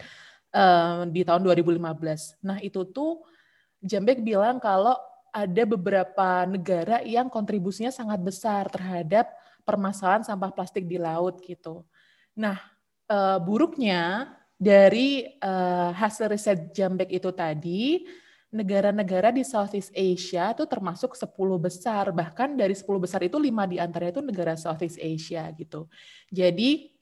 uh, 0.56 1.04
di 1.04 1.20
tahun 1.20 1.44
2015. 1.44 2.40
Nah 2.40 2.58
itu 2.64 2.88
tuh 2.88 3.20
Jambek 3.84 4.24
bilang 4.24 4.56
kalau 4.56 4.96
ada 5.28 5.62
beberapa 5.68 6.48
negara 6.48 7.04
yang 7.04 7.28
kontribusinya 7.28 7.92
sangat 7.92 8.24
besar 8.24 8.72
terhadap 8.72 9.28
permasalahan 9.68 10.24
sampah 10.24 10.48
plastik 10.48 10.88
di 10.88 10.96
laut 10.96 11.44
gitu. 11.44 11.84
Nah 12.32 12.56
uh, 13.12 13.36
buruknya 13.36 14.32
dari 14.56 15.28
uh, 15.44 15.92
hasil 15.92 16.32
riset 16.32 16.72
Jambek 16.72 17.12
itu 17.12 17.28
tadi 17.36 18.08
negara-negara 18.48 19.28
di 19.28 19.44
Southeast 19.44 19.92
Asia 19.92 20.56
itu 20.56 20.64
termasuk 20.64 21.12
10 21.12 21.28
besar, 21.60 22.08
bahkan 22.16 22.56
dari 22.56 22.72
10 22.72 22.88
besar 22.96 23.20
itu 23.20 23.36
5 23.36 23.44
di 23.68 23.76
antaranya 23.76 24.16
itu 24.16 24.24
negara 24.24 24.56
Southeast 24.56 24.96
Asia 24.96 25.44
gitu. 25.52 25.92
Jadi 26.32 26.95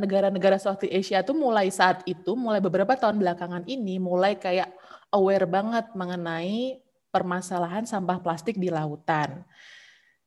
negara-negara 0.00 0.56
Southeast 0.56 0.92
Asia 0.92 1.20
itu 1.20 1.36
mulai 1.36 1.68
saat 1.68 2.00
itu, 2.08 2.32
mulai 2.32 2.64
beberapa 2.64 2.96
tahun 2.96 3.20
belakangan 3.20 3.68
ini, 3.68 4.00
mulai 4.00 4.40
kayak 4.40 4.72
aware 5.12 5.44
banget 5.44 5.92
mengenai 5.92 6.80
permasalahan 7.10 7.84
sampah 7.84 8.22
plastik 8.22 8.56
di 8.56 8.70
lautan. 8.70 9.42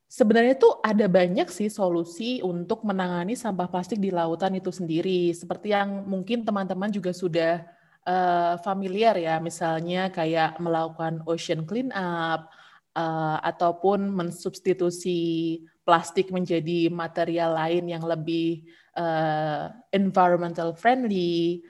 Sebenarnya 0.06 0.54
itu 0.54 0.70
ada 0.78 1.10
banyak 1.10 1.50
sih 1.50 1.66
solusi 1.66 2.38
untuk 2.44 2.86
menangani 2.86 3.34
sampah 3.34 3.66
plastik 3.66 3.98
di 3.98 4.14
lautan 4.14 4.54
itu 4.54 4.70
sendiri. 4.70 5.34
Seperti 5.34 5.74
yang 5.74 6.06
mungkin 6.06 6.46
teman-teman 6.46 6.86
juga 6.94 7.10
sudah 7.10 7.66
uh, 8.06 8.54
familiar 8.62 9.18
ya, 9.18 9.42
misalnya 9.42 10.14
kayak 10.14 10.62
melakukan 10.62 11.24
ocean 11.26 11.66
clean 11.66 11.90
up 11.90 12.46
uh, 12.94 13.42
ataupun 13.42 14.06
mensubstitusi 14.14 15.58
plastik 15.84 16.32
menjadi 16.32 16.88
material 16.88 17.54
lain 17.54 17.84
yang 17.92 18.04
lebih 18.04 18.64
uh, 18.96 19.68
environmental 19.92 20.72
friendly 20.72 21.60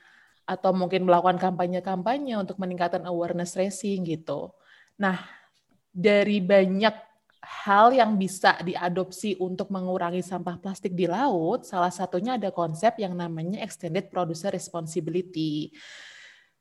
atau 0.46 0.70
mungkin 0.70 1.04
melakukan 1.04 1.40
kampanye-kampanye 1.40 2.38
untuk 2.38 2.56
meningkatkan 2.62 3.02
awareness 3.04 3.58
racing 3.58 4.06
gitu. 4.06 4.54
Nah, 4.96 5.18
dari 5.90 6.38
banyak 6.38 6.94
hal 7.44 7.92
yang 7.92 8.16
bisa 8.16 8.56
diadopsi 8.64 9.36
untuk 9.36 9.68
mengurangi 9.68 10.24
sampah 10.24 10.56
plastik 10.56 10.96
di 10.96 11.04
laut, 11.04 11.68
salah 11.68 11.92
satunya 11.92 12.40
ada 12.40 12.48
konsep 12.48 12.96
yang 13.02 13.12
namanya 13.12 13.60
extended 13.60 14.08
producer 14.08 14.48
responsibility 14.48 15.74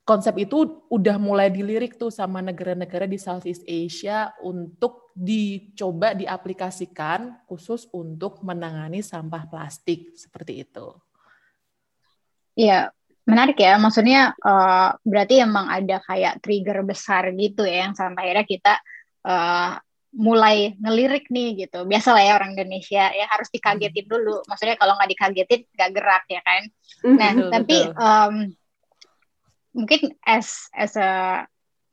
konsep 0.03 0.35
itu 0.35 0.83
udah 0.91 1.15
mulai 1.15 1.47
dilirik 1.47 1.95
tuh 1.95 2.11
sama 2.11 2.43
negara-negara 2.43 3.07
di 3.07 3.15
Southeast 3.15 3.63
Asia 3.63 4.35
untuk 4.43 5.15
dicoba 5.15 6.11
diaplikasikan 6.11 7.47
khusus 7.47 7.87
untuk 7.95 8.43
menangani 8.43 8.99
sampah 8.99 9.47
plastik 9.47 10.11
seperti 10.19 10.67
itu. 10.67 10.91
Iya, 12.59 12.91
menarik 13.23 13.55
ya. 13.55 13.79
Maksudnya 13.79 14.35
uh, 14.43 14.91
berarti 15.07 15.39
emang 15.39 15.71
ada 15.71 16.03
kayak 16.03 16.43
trigger 16.43 16.83
besar 16.83 17.31
gitu 17.31 17.63
ya 17.63 17.87
yang 17.87 17.95
sampai 17.95 18.29
akhirnya 18.29 18.45
kita 18.45 18.73
uh, 19.23 19.79
mulai 20.13 20.75
ngelirik 20.83 21.31
nih 21.31 21.65
gitu. 21.65 21.87
Biasa 21.87 22.13
lah 22.13 22.23
ya 22.27 22.33
orang 22.37 22.53
Indonesia 22.53 23.09
ya 23.09 23.25
harus 23.31 23.47
dikagetin 23.49 24.05
dulu. 24.05 24.43
Maksudnya 24.45 24.75
kalau 24.75 24.99
nggak 24.99 25.11
dikagetin 25.15 25.61
nggak 25.73 25.91
gerak 25.95 26.23
ya 26.27 26.41
kan. 26.43 26.61
Nah, 27.07 27.31
betul, 27.33 27.49
tapi 27.49 27.77
betul. 27.87 27.97
Um, 27.97 28.35
mungkin 29.73 30.13
as 30.23 30.69
as 30.73 30.93
a 30.95 31.43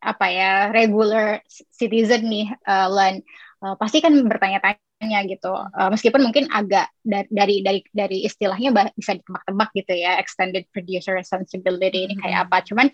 apa 0.00 0.26
ya 0.32 0.52
regular 0.72 1.44
citizen 1.76 2.24
nih 2.28 2.48
uh, 2.64 2.88
Len 2.88 3.20
uh, 3.60 3.76
pasti 3.76 4.00
kan 4.00 4.16
bertanya-tanya 4.16 5.28
gitu 5.28 5.52
uh, 5.52 5.88
meskipun 5.92 6.24
mungkin 6.24 6.48
agak 6.48 6.88
dari 7.04 7.60
dari 7.60 7.80
dari 7.92 8.18
istilahnya 8.24 8.72
bisa 8.96 9.20
ditebak-tebak 9.20 9.70
gitu 9.76 9.92
ya 10.00 10.16
extended 10.16 10.64
producer 10.72 11.12
responsibility 11.12 12.08
ini 12.08 12.16
kayak 12.16 12.48
mm-hmm. 12.48 12.52
apa 12.52 12.64
cuman 12.64 12.86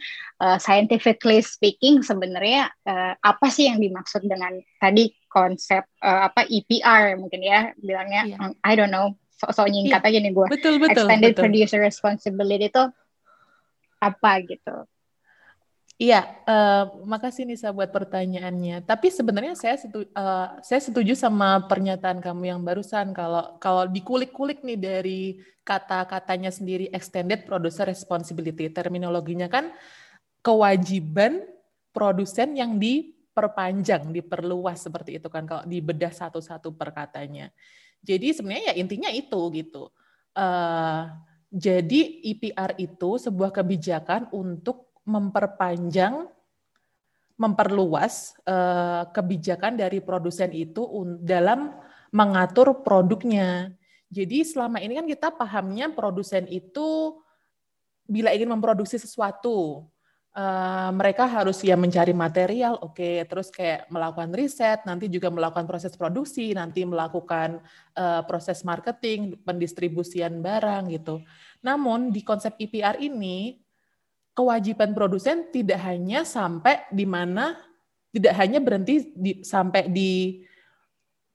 uh, 0.42 0.58
scientifically 0.58 1.38
speaking 1.42 2.02
sebenarnya 2.02 2.70
uh, 2.86 3.14
apa 3.22 3.46
sih 3.54 3.70
yang 3.70 3.78
dimaksud 3.78 4.26
dengan 4.26 4.58
tadi 4.82 5.14
konsep 5.30 5.86
uh, 6.02 6.26
apa 6.26 6.42
EPR 6.50 7.18
mungkin 7.22 7.42
ya 7.42 7.70
bilangnya 7.78 8.22
yeah. 8.34 8.50
I 8.66 8.74
don't 8.74 8.90
know 8.90 9.14
so-so 9.38 9.62
nyingkat 9.68 10.02
yeah. 10.02 10.10
aja 10.10 10.18
nih 10.18 10.32
gue 10.34 10.46
betul, 10.50 10.82
betul, 10.82 11.06
extended 11.06 11.32
betul. 11.38 11.42
producer 11.46 11.78
responsibility 11.78 12.66
itu 12.66 12.84
apa 14.00 14.32
gitu. 14.44 14.86
Iya, 15.96 16.28
uh, 16.44 17.08
makasih 17.08 17.48
Nisa 17.48 17.72
buat 17.72 17.88
pertanyaannya. 17.88 18.84
Tapi 18.84 19.08
sebenarnya 19.08 19.56
saya 19.56 19.80
setuju, 19.80 20.04
uh, 20.12 20.60
saya 20.60 20.80
setuju 20.84 21.16
sama 21.16 21.64
pernyataan 21.64 22.20
kamu 22.20 22.52
yang 22.52 22.60
barusan 22.60 23.16
kalau 23.16 23.56
kalau 23.56 23.88
dikulik-kulik 23.88 24.60
nih 24.60 24.76
dari 24.76 25.20
kata-katanya 25.64 26.52
sendiri 26.52 26.92
extended 26.92 27.48
producer 27.48 27.88
responsibility, 27.88 28.68
terminologinya 28.68 29.48
kan 29.48 29.72
kewajiban 30.44 31.48
produsen 31.96 32.52
yang 32.60 32.76
diperpanjang, 32.76 34.12
diperluas 34.12 34.84
seperti 34.84 35.16
itu 35.16 35.32
kan 35.32 35.48
kalau 35.48 35.64
dibedah 35.64 36.12
satu-satu 36.12 36.76
perkatanya. 36.76 37.48
Jadi 38.04 38.36
sebenarnya 38.36 38.76
ya 38.76 38.84
intinya 38.84 39.08
itu 39.08 39.40
gitu. 39.56 39.88
Uh, 40.36 41.08
jadi 41.50 42.00
IPR 42.26 42.74
itu 42.76 43.22
sebuah 43.22 43.54
kebijakan 43.54 44.28
untuk 44.34 44.90
memperpanjang, 45.06 46.26
memperluas 47.38 48.34
uh, 48.48 49.06
kebijakan 49.14 49.78
dari 49.78 50.02
produsen 50.02 50.50
itu 50.50 50.82
dalam 51.22 51.70
mengatur 52.10 52.82
produknya. 52.82 53.70
Jadi 54.10 54.42
selama 54.42 54.82
ini 54.82 54.98
kan 54.98 55.06
kita 55.06 55.28
pahamnya 55.34 55.92
produsen 55.94 56.46
itu 56.50 57.20
bila 58.06 58.30
ingin 58.34 58.50
memproduksi 58.50 58.98
sesuatu, 58.98 59.86
Uh, 60.36 60.92
mereka 60.92 61.24
harus 61.24 61.64
ya 61.64 61.80
mencari 61.80 62.12
material, 62.12 62.76
oke, 62.84 63.00
okay. 63.00 63.24
terus 63.24 63.48
kayak 63.48 63.88
melakukan 63.88 64.36
riset, 64.36 64.84
nanti 64.84 65.08
juga 65.08 65.32
melakukan 65.32 65.64
proses 65.64 65.96
produksi, 65.96 66.52
nanti 66.52 66.84
melakukan 66.84 67.64
uh, 67.96 68.20
proses 68.28 68.60
marketing, 68.60 69.40
pendistribusian 69.48 70.44
barang 70.44 70.92
gitu. 70.92 71.24
Namun 71.64 72.12
di 72.12 72.20
konsep 72.20 72.52
IPR 72.60 73.00
ini 73.00 73.64
kewajiban 74.36 74.92
produsen 74.92 75.48
tidak 75.48 75.80
hanya 75.88 76.20
sampai 76.28 76.84
di 76.92 77.08
mana 77.08 77.56
tidak 78.12 78.36
hanya 78.36 78.60
berhenti 78.60 79.16
di, 79.16 79.40
sampai 79.40 79.88
di 79.88 80.44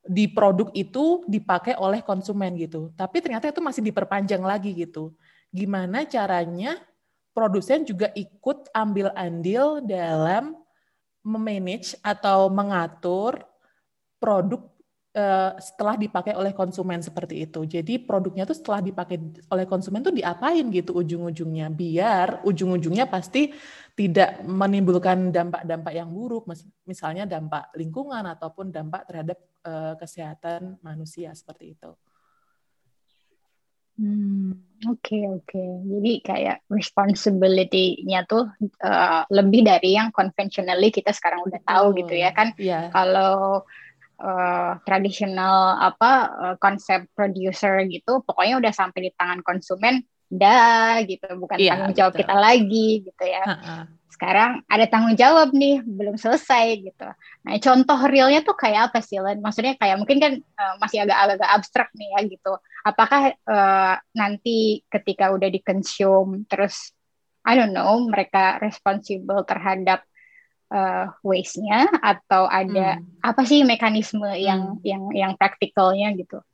di 0.05 0.29
produk 0.29 0.69
itu 0.77 1.25
dipakai 1.25 1.73
oleh 1.73 2.05
konsumen 2.05 2.53
gitu, 2.53 2.93
tapi 2.93 3.17
ternyata 3.17 3.49
itu 3.49 3.65
masih 3.65 3.81
diperpanjang 3.81 4.45
lagi 4.45 4.77
gitu. 4.77 5.17
Gimana 5.49 6.05
caranya 6.05 6.77
produsen 7.31 7.87
juga 7.87 8.11
ikut 8.13 8.71
ambil 8.75 9.11
andil 9.15 9.79
dalam 9.83 10.55
memanage 11.21 11.95
atau 12.01 12.49
mengatur 12.49 13.45
produk 14.17 14.71
uh, 15.15 15.53
setelah 15.59 15.95
dipakai 15.97 16.33
oleh 16.33 16.51
konsumen 16.55 16.99
seperti 16.99 17.45
itu. 17.45 17.63
Jadi 17.65 18.01
produknya 18.01 18.47
tuh 18.47 18.57
setelah 18.57 18.81
dipakai 18.81 19.17
oleh 19.49 19.65
konsumen 19.67 20.01
tuh 20.01 20.15
diapain 20.15 20.65
gitu 20.73 20.97
ujung-ujungnya 20.97 21.71
biar 21.71 22.41
ujung-ujungnya 22.47 23.07
pasti 23.07 23.53
tidak 23.95 24.41
menimbulkan 24.47 25.29
dampak-dampak 25.29 25.93
yang 25.93 26.09
buruk, 26.09 26.47
misalnya 26.87 27.27
dampak 27.27 27.69
lingkungan 27.75 28.23
ataupun 28.23 28.71
dampak 28.71 29.03
terhadap 29.05 29.37
uh, 29.67 29.93
kesehatan 29.99 30.79
manusia 30.81 31.35
seperti 31.35 31.75
itu. 31.75 31.91
Hmm, 33.99 34.55
oke 34.87 35.03
okay, 35.03 35.23
oke. 35.27 35.45
Okay. 35.47 35.69
Jadi 35.87 36.11
kayak 36.23 36.57
responsibility-nya 36.71 38.23
tuh 38.25 38.47
uh, 38.83 39.23
lebih 39.29 39.67
dari 39.67 39.95
yang 39.95 40.09
conventionally 40.15 40.89
kita 40.89 41.11
sekarang 41.11 41.43
udah 41.45 41.61
tahu 41.63 41.91
oh, 41.91 41.95
gitu 41.95 42.15
ya 42.15 42.31
kan. 42.31 42.55
Yeah. 42.55 42.87
Kalau 42.89 43.67
uh, 44.19 44.71
tradisional 44.87 45.79
apa 45.79 46.11
uh, 46.31 46.55
konsep 46.57 47.11
producer 47.13 47.83
gitu, 47.87 48.23
pokoknya 48.23 48.63
udah 48.63 48.73
sampai 48.73 49.07
di 49.07 49.11
tangan 49.13 49.43
konsumen, 49.43 50.01
dah 50.31 51.03
gitu, 51.03 51.27
bukan 51.35 51.59
yeah, 51.59 51.75
tanggung 51.75 51.95
jawab 51.95 52.13
betul. 52.15 52.21
kita 52.23 52.35
lagi 52.39 52.87
gitu 53.03 53.23
ya. 53.27 53.43
Uh 53.43 53.55
-uh 53.59 54.00
sekarang 54.21 54.61
ada 54.69 54.85
tanggung 54.85 55.17
jawab 55.17 55.49
nih 55.49 55.81
belum 55.81 56.13
selesai 56.13 56.77
gitu. 56.85 57.09
Nah 57.41 57.57
contoh 57.57 57.97
realnya 58.05 58.45
tuh 58.45 58.53
kayak 58.53 58.93
apa 58.93 59.01
sih 59.01 59.17
Len? 59.17 59.41
Maksudnya 59.41 59.73
kayak 59.81 59.97
mungkin 59.97 60.21
kan 60.21 60.33
uh, 60.37 60.77
masih 60.77 61.09
agak-agak 61.09 61.49
abstrak 61.49 61.89
nih 61.97 62.05
ya 62.13 62.19
gitu. 62.29 62.53
Apakah 62.85 63.33
uh, 63.33 63.97
nanti 64.13 64.85
ketika 64.93 65.33
udah 65.33 65.49
dikonsum 65.49 66.45
terus 66.45 66.93
I 67.41 67.57
don't 67.57 67.73
know 67.73 67.97
mereka 68.05 68.61
responsible 68.61 69.41
terhadap 69.41 70.05
uh, 70.69 71.09
waste-nya 71.25 71.89
atau 71.89 72.45
ada 72.45 73.01
hmm. 73.01 73.25
apa 73.25 73.41
sih 73.49 73.65
mekanisme 73.65 74.29
yang 74.37 74.77
hmm. 74.77 74.85
yang 74.85 75.03
yang 75.17 75.31
praktikalnya 75.33 76.13
gitu? 76.13 76.45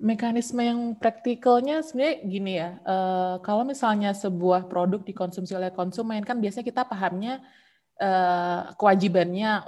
Mekanisme 0.00 0.64
yang 0.64 0.96
praktikalnya 0.96 1.84
sebenarnya 1.84 2.16
gini 2.24 2.52
ya, 2.56 2.80
uh, 2.88 3.36
kalau 3.44 3.68
misalnya 3.68 4.16
sebuah 4.16 4.64
produk 4.64 5.04
dikonsumsi 5.04 5.52
oleh 5.52 5.68
konsumen 5.76 6.24
kan 6.24 6.40
biasanya 6.40 6.64
kita 6.64 6.88
pahamnya 6.88 7.44
uh, 8.00 8.72
kewajibannya 8.80 9.60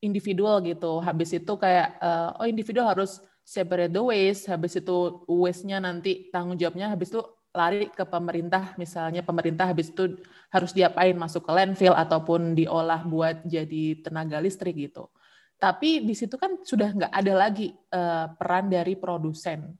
individual 0.00 0.64
gitu. 0.64 1.04
Habis 1.04 1.36
itu 1.36 1.52
kayak 1.60 2.00
uh, 2.00 2.32
oh 2.40 2.48
individu 2.48 2.80
harus 2.80 3.20
separate 3.44 3.92
the 3.92 4.00
waste, 4.00 4.48
habis 4.48 4.72
itu 4.80 5.20
waste-nya 5.28 5.84
nanti 5.84 6.32
tanggung 6.32 6.56
jawabnya 6.56 6.88
habis 6.88 7.12
itu 7.12 7.20
lari 7.52 7.92
ke 7.92 8.08
pemerintah, 8.08 8.72
misalnya 8.80 9.20
pemerintah 9.20 9.68
habis 9.68 9.92
itu 9.92 10.16
harus 10.48 10.72
diapain 10.72 11.12
masuk 11.14 11.44
ke 11.44 11.52
landfill 11.52 11.94
ataupun 11.94 12.56
diolah 12.56 13.04
buat 13.04 13.44
jadi 13.44 14.00
tenaga 14.00 14.40
listrik 14.40 14.74
gitu. 14.74 15.12
Tapi 15.64 16.04
di 16.04 16.12
situ 16.12 16.36
kan 16.36 16.60
sudah 16.60 16.92
nggak 16.92 17.08
ada 17.08 17.32
lagi 17.32 17.72
uh, 17.72 18.28
peran 18.36 18.68
dari 18.68 19.00
produsen. 19.00 19.72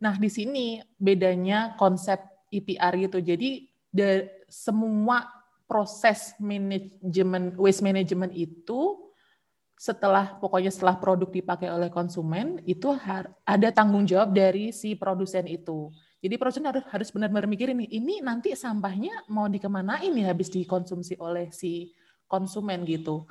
Nah 0.00 0.16
di 0.16 0.32
sini 0.32 0.80
bedanya 0.96 1.76
konsep 1.76 2.16
EPR 2.48 2.96
gitu. 3.04 3.20
Jadi 3.20 3.68
de, 3.92 4.32
semua 4.48 5.28
proses 5.68 6.32
manajemen 6.40 7.52
waste 7.60 7.84
management 7.84 8.32
itu 8.32 9.12
setelah 9.76 10.40
pokoknya 10.40 10.72
setelah 10.72 10.96
produk 10.96 11.28
dipakai 11.28 11.68
oleh 11.68 11.92
konsumen 11.92 12.64
itu 12.64 12.96
ada 13.44 13.68
tanggung 13.76 14.08
jawab 14.08 14.32
dari 14.32 14.72
si 14.72 14.96
produsen 14.96 15.44
itu. 15.52 15.92
Jadi 16.20 16.34
produsen 16.40 16.64
harus 16.64 16.84
harus 16.88 17.08
benar-benar 17.12 17.44
mikirin 17.44 17.80
ini 17.84 18.24
nanti 18.24 18.56
sampahnya 18.56 19.28
mau 19.28 19.52
dikemanain 19.52 20.12
nih 20.12 20.32
habis 20.32 20.48
dikonsumsi 20.48 21.20
oleh 21.20 21.52
si 21.52 21.92
konsumen 22.24 22.88
gitu. 22.88 23.28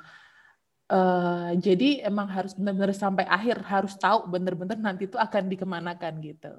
Uh, 0.90 1.54
jadi 1.62 2.02
emang 2.02 2.26
harus 2.26 2.50
benar-benar 2.58 2.90
sampai 2.90 3.22
akhir 3.22 3.62
harus 3.62 3.94
tahu 3.94 4.26
benar-benar 4.26 4.74
nanti 4.74 5.06
itu 5.06 5.14
akan 5.14 5.46
dikemanakan 5.46 6.18
gitu. 6.18 6.50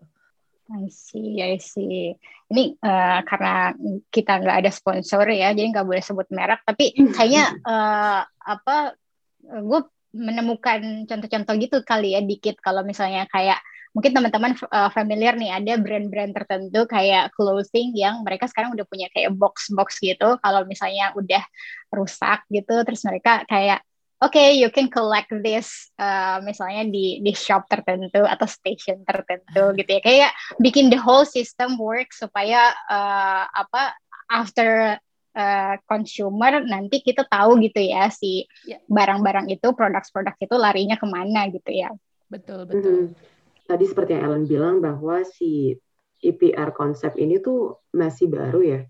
I 0.72 0.88
see, 0.88 1.44
I 1.44 1.60
see. 1.60 2.16
Ini 2.48 2.80
uh, 2.80 3.20
karena 3.28 3.76
kita 4.08 4.40
nggak 4.40 4.58
ada 4.64 4.72
sponsor 4.72 5.28
ya, 5.28 5.52
jadi 5.52 5.68
nggak 5.68 5.84
boleh 5.84 6.00
sebut 6.00 6.32
merek. 6.32 6.64
Tapi 6.64 6.96
kayaknya 7.12 7.60
uh, 7.68 8.24
apa 8.24 8.96
gue 9.44 9.82
menemukan 10.16 11.08
contoh-contoh 11.08 11.56
gitu 11.60 11.78
kali 11.84 12.16
ya 12.16 12.24
dikit 12.24 12.60
kalau 12.60 12.84
misalnya 12.88 13.28
kayak 13.32 13.60
mungkin 13.92 14.16
teman-teman 14.16 14.56
uh, 14.72 14.88
familiar 14.92 15.36
nih 15.36 15.52
ada 15.52 15.76
brand-brand 15.76 16.32
tertentu 16.32 16.88
kayak 16.88 17.36
clothing 17.36 17.92
yang 17.92 18.24
mereka 18.24 18.48
sekarang 18.48 18.72
udah 18.72 18.88
punya 18.88 19.12
kayak 19.12 19.36
box-box 19.36 20.00
gitu 20.00 20.40
kalau 20.40 20.64
misalnya 20.64 21.12
udah 21.16 21.44
rusak 21.92 22.48
gitu 22.48 22.88
terus 22.88 23.04
mereka 23.04 23.44
kayak 23.48 23.84
okay, 24.22 24.54
you 24.56 24.70
can 24.70 24.88
collect 24.88 25.34
this 25.42 25.90
uh, 25.98 26.38
misalnya 26.46 26.86
di 26.88 27.20
di 27.26 27.34
shop 27.34 27.66
tertentu 27.66 28.22
atau 28.22 28.46
station 28.46 29.02
tertentu 29.04 29.74
gitu 29.76 29.90
ya. 29.90 30.02
Kayak 30.02 30.32
bikin 30.62 30.94
the 30.94 31.00
whole 31.02 31.26
system 31.26 31.76
work 31.82 32.14
supaya 32.14 32.72
uh, 32.88 33.50
apa 33.50 33.98
after 34.30 35.02
uh, 35.34 35.76
consumer 35.90 36.62
nanti 36.64 37.02
kita 37.02 37.26
tahu 37.26 37.58
gitu 37.66 37.82
ya 37.82 38.08
si 38.14 38.46
ya. 38.64 38.78
barang-barang 38.86 39.50
itu 39.50 39.68
produk-produk 39.74 40.36
itu 40.38 40.56
larinya 40.56 40.96
ke 40.96 41.08
mana 41.10 41.50
gitu 41.50 41.72
ya. 41.74 41.90
Betul 42.30 42.70
betul. 42.70 43.12
Hmm. 43.12 43.30
tadi 43.68 43.88
seperti 43.88 44.20
yang 44.20 44.24
Ellen 44.28 44.46
bilang 44.52 44.76
bahwa 44.84 45.24
si 45.24 45.80
EPR 46.20 46.76
konsep 46.76 47.16
ini 47.16 47.40
tuh 47.40 47.80
masih 47.96 48.28
baru 48.28 48.60
ya? 48.62 48.82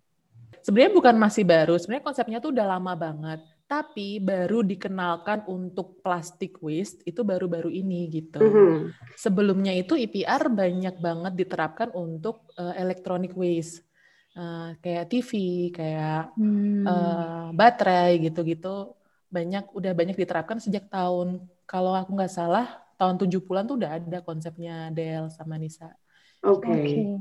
Sebenarnya 0.62 0.94
bukan 0.94 1.16
masih 1.18 1.46
baru 1.46 1.78
sebenarnya 1.78 2.06
konsepnya 2.06 2.38
tuh 2.42 2.54
udah 2.54 2.66
lama 2.78 2.94
banget 2.94 3.42
tapi 3.72 4.20
baru 4.20 4.68
dikenalkan 4.68 5.48
untuk 5.48 6.04
plastic 6.04 6.60
waste 6.60 7.08
itu 7.08 7.24
baru-baru 7.24 7.72
ini 7.72 8.12
gitu. 8.12 8.44
Mm 8.44 8.52
-hmm. 8.52 8.76
Sebelumnya 9.16 9.72
itu 9.72 9.96
EPR 9.96 10.52
banyak 10.52 11.00
banget 11.00 11.34
diterapkan 11.40 11.96
untuk 11.96 12.52
uh, 12.60 12.76
electronic 12.76 13.32
waste 13.32 13.88
uh, 14.36 14.76
kayak 14.84 15.08
TV, 15.08 15.32
kayak 15.72 16.36
hmm. 16.36 16.84
uh, 16.84 17.48
baterai 17.56 18.20
gitu-gitu 18.20 18.92
banyak 19.32 19.64
udah 19.72 19.96
banyak 19.96 20.20
diterapkan 20.20 20.60
sejak 20.60 20.92
tahun 20.92 21.40
kalau 21.64 21.96
aku 21.96 22.12
nggak 22.12 22.36
salah 22.36 22.68
tahun 23.00 23.16
70-an 23.16 23.64
tuh 23.64 23.80
udah 23.80 23.92
ada 23.96 24.20
konsepnya 24.20 24.92
Del 24.92 25.32
sama 25.32 25.56
Nisa. 25.56 25.88
Oke. 26.44 26.68
Okay. 26.68 26.84
Okay. 26.84 27.18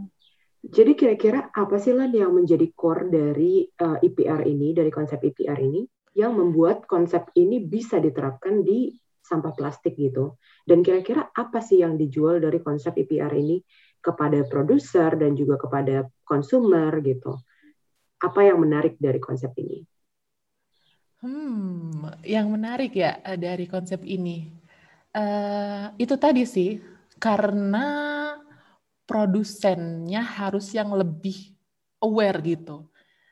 Jadi 0.60 0.92
kira-kira 0.92 1.48
apa 1.56 1.80
sih 1.80 1.96
Lan 1.96 2.12
yang 2.12 2.36
menjadi 2.36 2.68
core 2.76 3.08
dari 3.08 3.64
uh, 3.64 3.96
EPR 3.96 4.44
ini, 4.44 4.76
dari 4.76 4.92
konsep 4.92 5.16
EPR 5.16 5.56
ini, 5.56 5.80
yang 6.16 6.34
membuat 6.36 6.84
konsep 6.90 7.30
ini 7.38 7.62
bisa 7.62 8.02
diterapkan 8.02 8.66
di 8.66 8.94
sampah 9.20 9.54
plastik 9.54 9.94
gitu? 9.94 10.36
Dan 10.66 10.82
kira-kira 10.82 11.30
apa 11.30 11.62
sih 11.62 11.80
yang 11.82 11.94
dijual 11.94 12.42
dari 12.42 12.58
konsep 12.60 12.96
EPR 12.98 13.30
ini 13.36 13.62
kepada 14.00 14.42
produser 14.48 15.14
dan 15.14 15.36
juga 15.36 15.60
kepada 15.60 16.08
konsumer 16.24 16.90
gitu. 17.04 17.38
Apa 18.20 18.44
yang 18.48 18.60
menarik 18.60 18.98
dari 18.98 19.20
konsep 19.22 19.54
ini? 19.60 19.84
Hmm, 21.20 22.08
yang 22.24 22.48
menarik 22.48 22.96
ya 22.96 23.20
eh, 23.20 23.36
dari 23.36 23.68
konsep 23.68 24.00
ini 24.08 24.48
uh, 25.12 25.92
itu 26.00 26.14
tadi 26.16 26.48
sih 26.48 26.80
karena 27.20 27.86
produsennya 29.04 30.22
harus 30.22 30.70
yang 30.72 30.94
lebih 30.94 31.52
aware 32.00 32.40
gitu, 32.40 32.88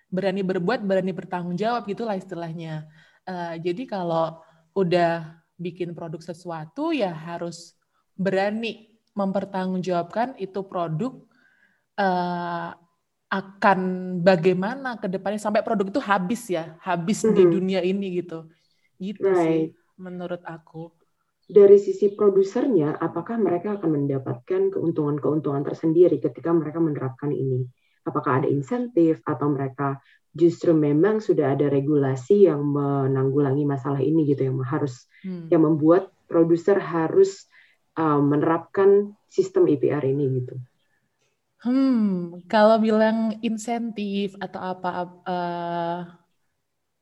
berani 0.09 0.41
berbuat, 0.41 0.81
berani 0.85 1.13
bertanggung 1.13 1.57
jawab 1.57 1.85
gitulah 1.85 2.17
istilahnya. 2.17 2.89
Uh, 3.29 3.61
jadi 3.61 3.85
kalau 3.85 4.41
udah 4.73 5.41
bikin 5.61 5.93
produk 5.93 6.21
sesuatu 6.25 6.97
ya 6.97 7.13
harus 7.13 7.77
berani 8.17 8.89
mempertanggungjawabkan 9.13 10.39
itu 10.41 10.65
produk 10.65 11.13
uh, 12.01 12.73
akan 13.29 13.81
bagaimana 14.25 14.97
ke 14.97 15.05
depannya 15.11 15.37
sampai 15.37 15.61
produk 15.61 15.93
itu 15.93 16.01
habis 16.01 16.49
ya, 16.49 16.81
habis 16.81 17.21
mm 17.21 17.29
-hmm. 17.29 17.37
di 17.37 17.45
dunia 17.45 17.81
ini 17.85 18.07
gitu. 18.25 18.49
Gitu 18.97 19.29
right. 19.29 19.45
sih 19.45 19.61
menurut 20.01 20.41
aku. 20.49 20.95
Dari 21.49 21.81
sisi 21.81 22.13
produsernya, 22.13 23.01
apakah 23.01 23.41
mereka 23.41 23.81
akan 23.81 24.05
mendapatkan 24.05 24.69
keuntungan-keuntungan 24.69 25.65
tersendiri 25.65 26.21
ketika 26.21 26.53
mereka 26.53 26.77
menerapkan 26.77 27.33
ini? 27.33 27.65
Apakah 28.07 28.43
ada 28.43 28.49
insentif 28.51 29.23
atau 29.27 29.51
mereka 29.51 29.99
justru 30.37 30.71
memang 30.77 31.19
sudah 31.19 31.57
ada 31.57 31.67
regulasi 31.67 32.47
yang 32.47 32.63
menanggulangi 32.63 33.65
masalah 33.65 33.99
ini 33.99 34.29
gitu 34.29 34.47
yang 34.47 34.61
harus 34.63 35.09
hmm. 35.25 35.51
yang 35.51 35.67
membuat 35.67 36.13
produser 36.29 36.79
harus 36.79 37.49
uh, 37.99 38.21
menerapkan 38.21 39.17
sistem 39.27 39.67
IPR 39.67 40.05
ini 40.07 40.45
gitu? 40.45 40.55
Hmm, 41.59 42.39
kalau 42.47 42.79
bilang 42.79 43.35
insentif 43.43 44.39
atau 44.39 44.63
apa 44.63 44.91
uh, 45.27 46.01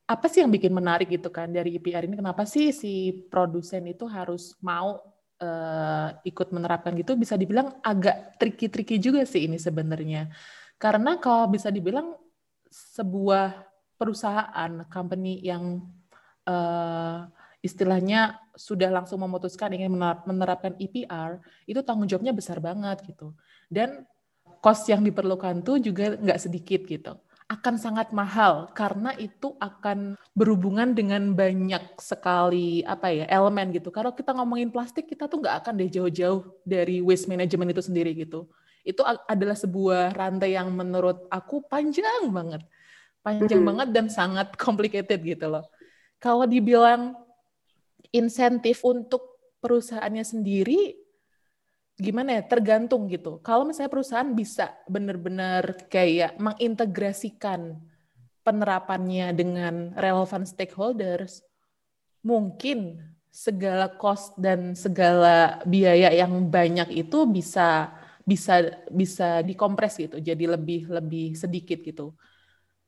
apa 0.07 0.27
sih 0.31 0.41
yang 0.41 0.49
bikin 0.55 0.73
menarik 0.73 1.11
gitu 1.13 1.29
kan 1.29 1.51
dari 1.51 1.77
IPR 1.77 2.09
ini? 2.09 2.17
Kenapa 2.17 2.47
sih 2.47 2.71
si 2.71 3.27
produsen 3.27 3.85
itu 3.91 4.07
harus 4.09 4.55
mau 4.63 5.03
uh, 5.43 6.09
ikut 6.23 6.49
menerapkan 6.55 6.95
gitu? 6.95 7.19
Bisa 7.19 7.35
dibilang 7.35 7.75
agak 7.83 8.39
tricky-tricky 8.41 8.97
juga 9.03 9.27
sih 9.27 9.45
ini 9.51 9.59
sebenarnya. 9.59 10.31
Karena 10.77 11.17
kalau 11.17 11.49
bisa 11.49 11.73
dibilang 11.73 12.17
sebuah 12.69 13.65
perusahaan, 13.97 14.71
company 14.93 15.41
yang 15.41 15.81
uh, 16.45 17.25
istilahnya 17.65 18.37
sudah 18.53 18.93
langsung 18.93 19.21
memutuskan 19.25 19.73
ingin 19.73 19.93
menerapkan 19.99 20.77
EPR, 20.77 21.41
itu 21.65 21.81
tanggung 21.81 22.09
jawabnya 22.09 22.37
besar 22.37 22.61
banget 22.61 23.03
gitu. 23.09 23.33
Dan 23.67 24.05
cost 24.61 24.87
yang 24.89 25.03
diperlukan 25.03 25.65
tuh 25.65 25.81
juga 25.83 26.15
nggak 26.17 26.41
sedikit 26.41 26.85
gitu. 26.85 27.17
Akan 27.47 27.79
sangat 27.79 28.11
mahal 28.11 28.75
karena 28.75 29.15
itu 29.15 29.55
akan 29.63 30.19
berhubungan 30.35 30.99
dengan 30.99 31.31
banyak 31.31 31.95
sekali 32.03 32.83
apa 32.83 33.15
ya 33.15 33.25
elemen 33.31 33.71
gitu. 33.71 33.95
Kalau 33.95 34.11
kita 34.13 34.35
ngomongin 34.35 34.75
plastik, 34.75 35.07
kita 35.07 35.31
tuh 35.31 35.41
nggak 35.47 35.63
akan 35.63 35.73
deh 35.79 35.91
jauh-jauh 35.91 36.43
dari 36.67 36.99
waste 36.99 37.31
management 37.31 37.71
itu 37.71 37.83
sendiri 37.87 38.13
gitu. 38.19 38.51
Itu 38.87 39.03
adalah 39.03 39.59
sebuah 39.59 40.15
rantai 40.15 40.55
yang 40.55 40.71
menurut 40.71 41.27
aku 41.27 41.67
panjang 41.67 42.31
banget, 42.31 42.63
panjang 43.27 43.67
hmm. 43.67 43.71
banget 43.75 43.89
dan 43.91 44.07
sangat 44.07 44.55
complicated 44.63 45.19
gitu 45.27 45.51
loh. 45.51 45.67
Kalau 46.23 46.47
dibilang 46.47 47.19
insentif 48.15 48.87
untuk 48.87 49.37
perusahaannya 49.59 50.23
sendiri 50.23 50.95
gimana 51.97 52.39
ya 52.39 52.43
tergantung 52.45 53.09
gitu. 53.09 53.41
Kalau 53.41 53.65
misalnya 53.65 53.91
perusahaan 53.91 54.31
bisa 54.37 54.77
benar-benar 54.85 55.89
kayak 55.89 56.37
mengintegrasikan 56.37 57.81
penerapannya 58.45 59.33
dengan 59.33 59.97
relevan 59.97 60.45
stakeholders, 60.45 61.41
mungkin 62.21 63.01
segala 63.33 63.89
cost 63.97 64.37
dan 64.37 64.77
segala 64.77 65.61
biaya 65.65 66.13
yang 66.13 66.53
banyak 66.53 66.89
itu 66.95 67.25
bisa 67.29 67.96
bisa 68.27 68.83
bisa 68.91 69.41
dikompres 69.47 70.03
gitu, 70.03 70.19
jadi 70.19 70.59
lebih 70.59 70.91
lebih 70.91 71.39
sedikit 71.39 71.79
gitu. 71.81 72.13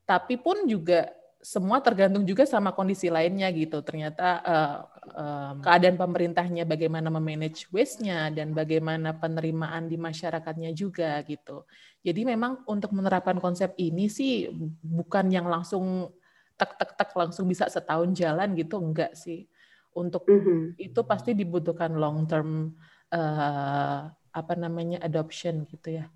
Tapi 0.02 0.34
pun 0.42 0.66
juga 0.66 1.14
semua 1.38 1.78
tergantung 1.78 2.26
juga 2.26 2.42
sama 2.42 2.74
kondisi 2.74 3.06
lainnya 3.06 3.46
gitu. 3.54 3.78
Ternyata 3.86 4.28
uh, 4.42 4.78
um, 5.14 5.54
keadaan 5.62 5.94
pemerintahnya 5.94 6.66
bagaimana 6.66 7.08
memanage 7.14 7.70
waste-nya 7.70 8.34
dan 8.34 8.50
bagaimana 8.50 9.14
penerimaan 9.14 9.86
di 9.86 9.94
masyarakatnya 9.94 10.74
juga 10.74 11.22
gitu. 11.22 11.62
Jadi 12.02 12.26
memang 12.26 12.66
untuk 12.66 12.90
menerapkan 12.90 13.38
konsep 13.38 13.70
ini 13.78 14.10
sih 14.10 14.50
bukan 14.82 15.30
yang 15.30 15.46
langsung 15.46 16.10
tek 16.58 16.74
tek 16.74 16.98
tek 16.98 17.10
langsung 17.14 17.46
bisa 17.46 17.70
setahun 17.70 18.10
jalan 18.18 18.58
gitu 18.58 18.82
enggak 18.82 19.14
sih. 19.14 19.46
Untuk 19.94 20.26
mm 20.26 20.40
-hmm. 20.42 20.60
itu 20.78 21.00
pasti 21.06 21.38
dibutuhkan 21.38 21.94
long 21.94 22.26
term 22.26 22.74
uh, 23.14 24.10
apa 24.32 24.54
namanya 24.54 25.00
adoption 25.02 25.64
gitu 25.68 26.02
ya. 26.02 26.06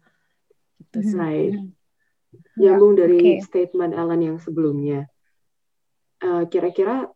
Gitu 0.81 0.99
sih. 1.13 1.19
Right. 1.19 1.57
Nyambung 2.57 2.97
dari 2.97 3.19
okay. 3.19 3.37
statement 3.45 3.93
Ellen 3.93 4.23
yang 4.23 4.39
sebelumnya. 4.41 5.09
Uh, 6.23 6.47
kira-kira 6.47 7.11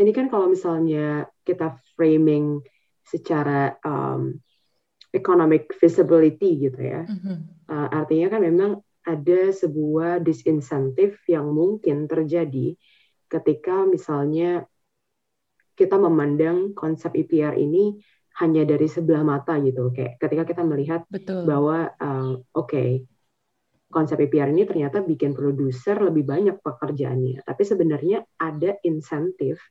ini 0.00 0.10
kan 0.10 0.26
kalau 0.26 0.50
misalnya 0.50 1.28
kita 1.46 1.78
framing 1.94 2.64
secara 3.04 3.78
um, 3.84 4.40
economic 5.14 5.70
visibility 5.78 6.66
gitu 6.66 6.80
ya, 6.82 7.06
uh, 7.70 7.88
artinya 7.94 8.34
kan 8.34 8.42
memang 8.42 8.82
ada 9.04 9.52
sebuah 9.52 10.24
disinsentif 10.24 11.20
yang 11.28 11.52
mungkin 11.52 12.08
terjadi 12.08 12.74
ketika 13.28 13.84
misalnya 13.84 14.64
kita 15.76 16.00
memandang 16.00 16.72
konsep 16.72 17.12
IPR 17.12 17.58
ini 17.60 17.98
hanya 18.42 18.66
dari 18.66 18.90
sebelah 18.90 19.22
mata 19.22 19.58
gitu, 19.62 19.94
kayak 19.94 20.18
ketika 20.18 20.42
kita 20.42 20.62
melihat 20.66 21.06
Betul. 21.06 21.46
bahwa 21.46 21.94
uh, 21.98 22.34
oke 22.54 22.66
okay, 22.66 22.90
konsep 23.94 24.18
IPR 24.18 24.50
ini 24.50 24.66
ternyata 24.66 24.98
bikin 25.06 25.38
produser 25.38 26.02
lebih 26.02 26.26
banyak 26.26 26.58
pekerjaannya, 26.58 27.46
tapi 27.46 27.62
sebenarnya 27.62 28.26
ada 28.42 28.74
insentif 28.82 29.62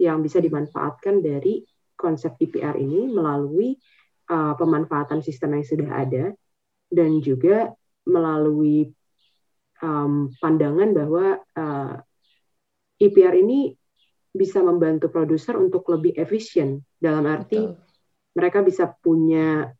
yang 0.00 0.24
bisa 0.26 0.42
dimanfaatkan 0.42 1.22
dari 1.22 1.62
konsep 1.94 2.34
IPR 2.40 2.74
ini 2.80 3.06
melalui 3.06 3.76
uh, 4.32 4.56
pemanfaatan 4.56 5.22
sistem 5.22 5.60
yang 5.60 5.66
sudah 5.68 5.90
ada 5.92 6.24
dan 6.90 7.22
juga 7.22 7.70
melalui 8.08 8.90
um, 9.84 10.32
pandangan 10.40 10.90
bahwa 10.96 11.38
uh, 11.54 11.94
IPR 12.98 13.38
ini 13.38 13.76
bisa 14.30 14.62
membantu 14.62 15.10
produser 15.10 15.58
untuk 15.58 15.86
lebih 15.90 16.14
efisien 16.16 16.82
dalam 16.98 17.26
arti 17.26 17.60
Betul. 17.60 17.89
Mereka 18.36 18.62
bisa 18.62 18.90
punya 18.90 19.70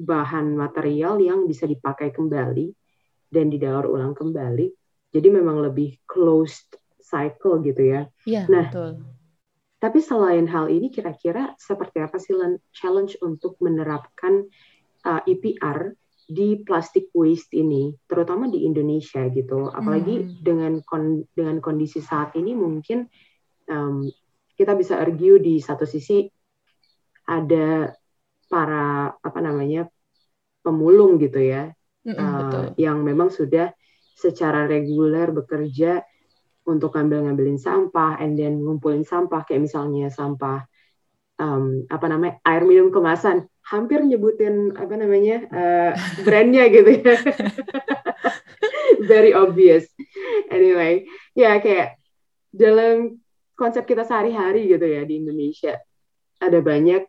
bahan 0.00 0.56
material 0.56 1.20
yang 1.20 1.44
bisa 1.44 1.68
dipakai 1.68 2.10
kembali 2.10 2.72
dan 3.30 3.52
didaur 3.52 3.86
ulang 3.86 4.16
kembali 4.16 4.72
jadi 5.10 5.28
memang 5.28 5.62
lebih 5.62 5.98
closed 6.06 6.70
cycle 7.02 7.58
gitu 7.66 7.82
ya. 7.82 8.02
ya 8.22 8.46
nah, 8.46 8.70
betul. 8.70 9.02
Tapi 9.80 9.98
selain 9.98 10.46
hal 10.46 10.70
ini, 10.70 10.92
kira-kira 10.92 11.56
seperti 11.58 11.98
apa 11.98 12.20
sih 12.20 12.36
challenge 12.70 13.18
untuk 13.24 13.58
menerapkan 13.58 14.46
uh, 15.08 15.22
EPR 15.26 15.96
di 16.30 16.62
plastic 16.62 17.10
waste 17.10 17.50
ini, 17.58 17.90
terutama 18.06 18.46
di 18.46 18.62
Indonesia 18.62 19.26
gitu. 19.32 19.66
Apalagi 19.72 20.14
hmm. 20.22 20.30
dengan 20.46 20.72
kon 20.86 21.26
dengan 21.34 21.58
kondisi 21.58 21.98
saat 21.98 22.38
ini 22.38 22.54
mungkin 22.54 23.08
um, 23.66 24.06
kita 24.54 24.78
bisa 24.78 25.00
argue 25.00 25.42
di 25.42 25.58
satu 25.58 25.88
sisi 25.88 26.28
ada 27.26 27.90
para 28.50 29.14
apa 29.14 29.38
namanya 29.38 29.86
pemulung 30.66 31.22
gitu 31.22 31.38
ya, 31.38 31.70
mm 32.02 32.12
-hmm, 32.12 32.18
uh, 32.18 32.66
yang 32.74 33.00
memang 33.06 33.30
sudah 33.30 33.70
secara 34.18 34.68
reguler 34.68 35.30
bekerja 35.30 36.02
untuk 36.68 36.92
ngambil-ngambilin 36.92 37.56
sampah 37.56 38.20
and 38.20 38.36
then 38.36 38.60
ngumpulin 38.60 39.06
sampah 39.06 39.46
kayak 39.48 39.64
misalnya 39.64 40.12
sampah 40.12 40.68
um, 41.40 41.88
apa 41.88 42.06
namanya 42.10 42.36
air 42.44 42.62
minum 42.68 42.92
kemasan. 42.92 43.48
Hampir 43.64 44.02
nyebutin 44.02 44.74
apa 44.74 44.94
namanya 44.98 45.46
uh, 45.48 45.92
brandnya 46.26 46.66
gitu 46.68 46.90
ya. 47.00 47.16
Very 49.10 49.32
obvious. 49.32 49.88
Anyway 50.52 51.08
ya 51.32 51.56
kayak 51.62 51.96
dalam 52.50 53.22
konsep 53.54 53.86
kita 53.86 54.02
sehari-hari 54.02 54.66
gitu 54.66 54.84
ya 54.84 55.06
di 55.06 55.22
Indonesia 55.22 55.78
ada 56.40 56.58
banyak 56.58 57.06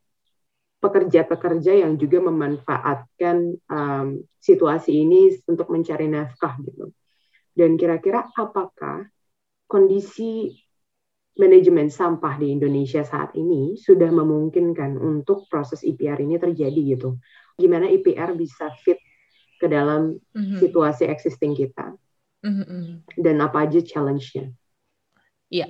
pekerja-pekerja 0.82 1.86
yang 1.86 1.96
juga 1.96 2.20
memanfaatkan 2.26 3.38
um, 3.70 4.08
situasi 4.42 5.06
ini 5.06 5.30
untuk 5.46 5.70
mencari 5.70 6.10
nafkah 6.10 6.58
gitu 6.66 6.90
dan 7.56 7.76
kira-kira 7.76 8.32
apakah 8.36 9.08
kondisi 9.68 10.56
manajemen 11.36 11.88
sampah 11.88 12.36
di 12.40 12.52
Indonesia 12.52 13.04
saat 13.04 13.36
ini 13.36 13.80
sudah 13.80 14.12
memungkinkan 14.12 15.00
untuk 15.00 15.48
proses 15.48 15.84
IPR 15.84 16.20
ini 16.24 16.36
terjadi 16.36 16.82
gitu. 16.96 17.20
Gimana 17.56 17.88
IPR 17.88 18.36
bisa 18.36 18.72
fit 18.84 19.00
ke 19.60 19.68
dalam 19.68 20.20
mm-hmm. 20.36 20.60
situasi 20.60 21.08
existing 21.08 21.56
kita? 21.56 21.96
Mm-hmm. 22.44 23.16
Dan 23.16 23.36
apa 23.40 23.68
aja 23.68 23.80
challenge-nya? 23.80 24.52
Iya. 25.52 25.68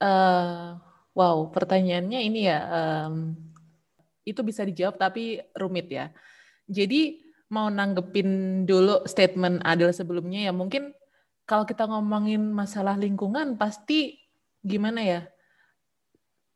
Uh, 0.00 0.80
wow, 1.16 1.48
pertanyaannya 1.52 2.20
ini 2.24 2.48
ya, 2.48 2.58
um, 2.68 3.36
itu 4.24 4.40
bisa 4.44 4.62
dijawab 4.64 5.00
tapi 5.00 5.40
rumit 5.56 5.88
ya. 5.90 6.12
Jadi 6.70 7.24
mau 7.50 7.66
nanggepin 7.66 8.62
dulu 8.64 9.02
statement 9.10 9.66
Adel 9.66 9.90
sebelumnya 9.90 10.50
ya 10.50 10.52
mungkin 10.54 10.94
kalau 11.50 11.66
kita 11.66 11.82
ngomongin 11.90 12.54
masalah 12.54 12.94
lingkungan 12.94 13.58
pasti 13.58 14.22
gimana 14.62 15.02
ya? 15.02 15.20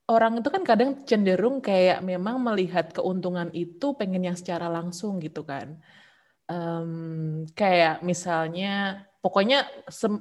Orang 0.06 0.38
itu 0.38 0.52
kan 0.52 0.62
kadang 0.62 1.02
cenderung 1.02 1.58
kayak 1.64 2.04
memang 2.04 2.38
melihat 2.38 2.92
keuntungan 2.92 3.50
itu 3.56 3.96
pengen 3.98 4.22
yang 4.22 4.36
secara 4.38 4.70
langsung 4.70 5.18
gitu 5.18 5.42
kan. 5.42 5.80
Um, 6.44 7.48
kayak 7.56 8.04
misalnya 8.04 9.08
pokoknya 9.24 9.64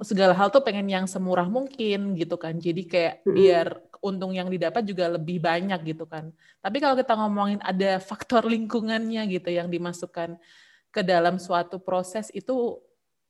segala 0.07 0.31
hal 0.31 0.49
tuh 0.49 0.63
pengen 0.63 0.87
yang 0.87 1.05
semurah 1.05 1.45
mungkin 1.45 2.15
gitu 2.15 2.39
kan. 2.39 2.57
Jadi 2.57 2.87
kayak 2.87 3.27
biar 3.27 3.77
untung 4.03 4.35
yang 4.35 4.51
didapat 4.51 4.83
juga 4.83 5.07
lebih 5.07 5.39
banyak 5.39 5.79
gitu 5.87 6.03
kan. 6.03 6.29
Tapi 6.59 6.77
kalau 6.83 6.99
kita 6.99 7.15
ngomongin 7.15 7.63
ada 7.63 7.97
faktor 8.03 8.43
lingkungannya 8.53 9.23
gitu 9.31 9.49
yang 9.49 9.71
dimasukkan 9.71 10.35
ke 10.93 11.01
dalam 11.01 11.39
suatu 11.39 11.79
proses 11.79 12.29
itu 12.35 12.77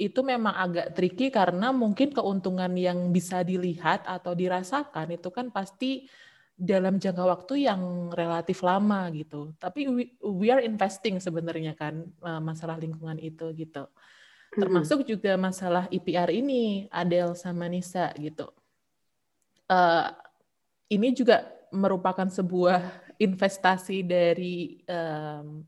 itu 0.01 0.19
memang 0.25 0.57
agak 0.57 0.97
tricky 0.97 1.29
karena 1.29 1.69
mungkin 1.69 2.09
keuntungan 2.11 2.73
yang 2.73 3.13
bisa 3.13 3.45
dilihat 3.45 4.03
atau 4.09 4.33
dirasakan 4.33 5.15
itu 5.15 5.29
kan 5.29 5.53
pasti 5.53 6.09
dalam 6.57 6.97
jangka 6.97 7.23
waktu 7.23 7.69
yang 7.69 8.09
relatif 8.09 8.65
lama 8.65 9.09
gitu. 9.13 9.53
Tapi 9.61 9.85
we, 9.89 10.03
we 10.21 10.47
are 10.49 10.65
investing 10.65 11.21
sebenarnya 11.21 11.77
kan 11.77 12.09
eh, 12.09 12.41
masalah 12.41 12.81
lingkungan 12.81 13.21
itu 13.21 13.53
gitu. 13.53 13.85
Termasuk 14.53 15.05
juga 15.05 15.33
masalah 15.33 15.89
IPR 15.89 16.29
ini 16.29 16.85
Adel 16.93 17.33
sama 17.33 17.65
Nisa 17.65 18.13
gitu. 18.21 18.53
Uh, 19.65 20.13
ini 20.89 21.15
juga 21.15 21.47
merupakan 21.73 22.29
sebuah 22.29 22.81
investasi 23.17 24.05
dari 24.05 24.81
um, 24.85 25.65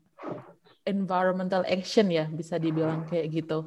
environmental 0.86 1.66
action 1.66 2.06
ya 2.10 2.30
bisa 2.30 2.58
dibilang 2.58 3.06
kayak 3.10 3.26
gitu. 3.42 3.66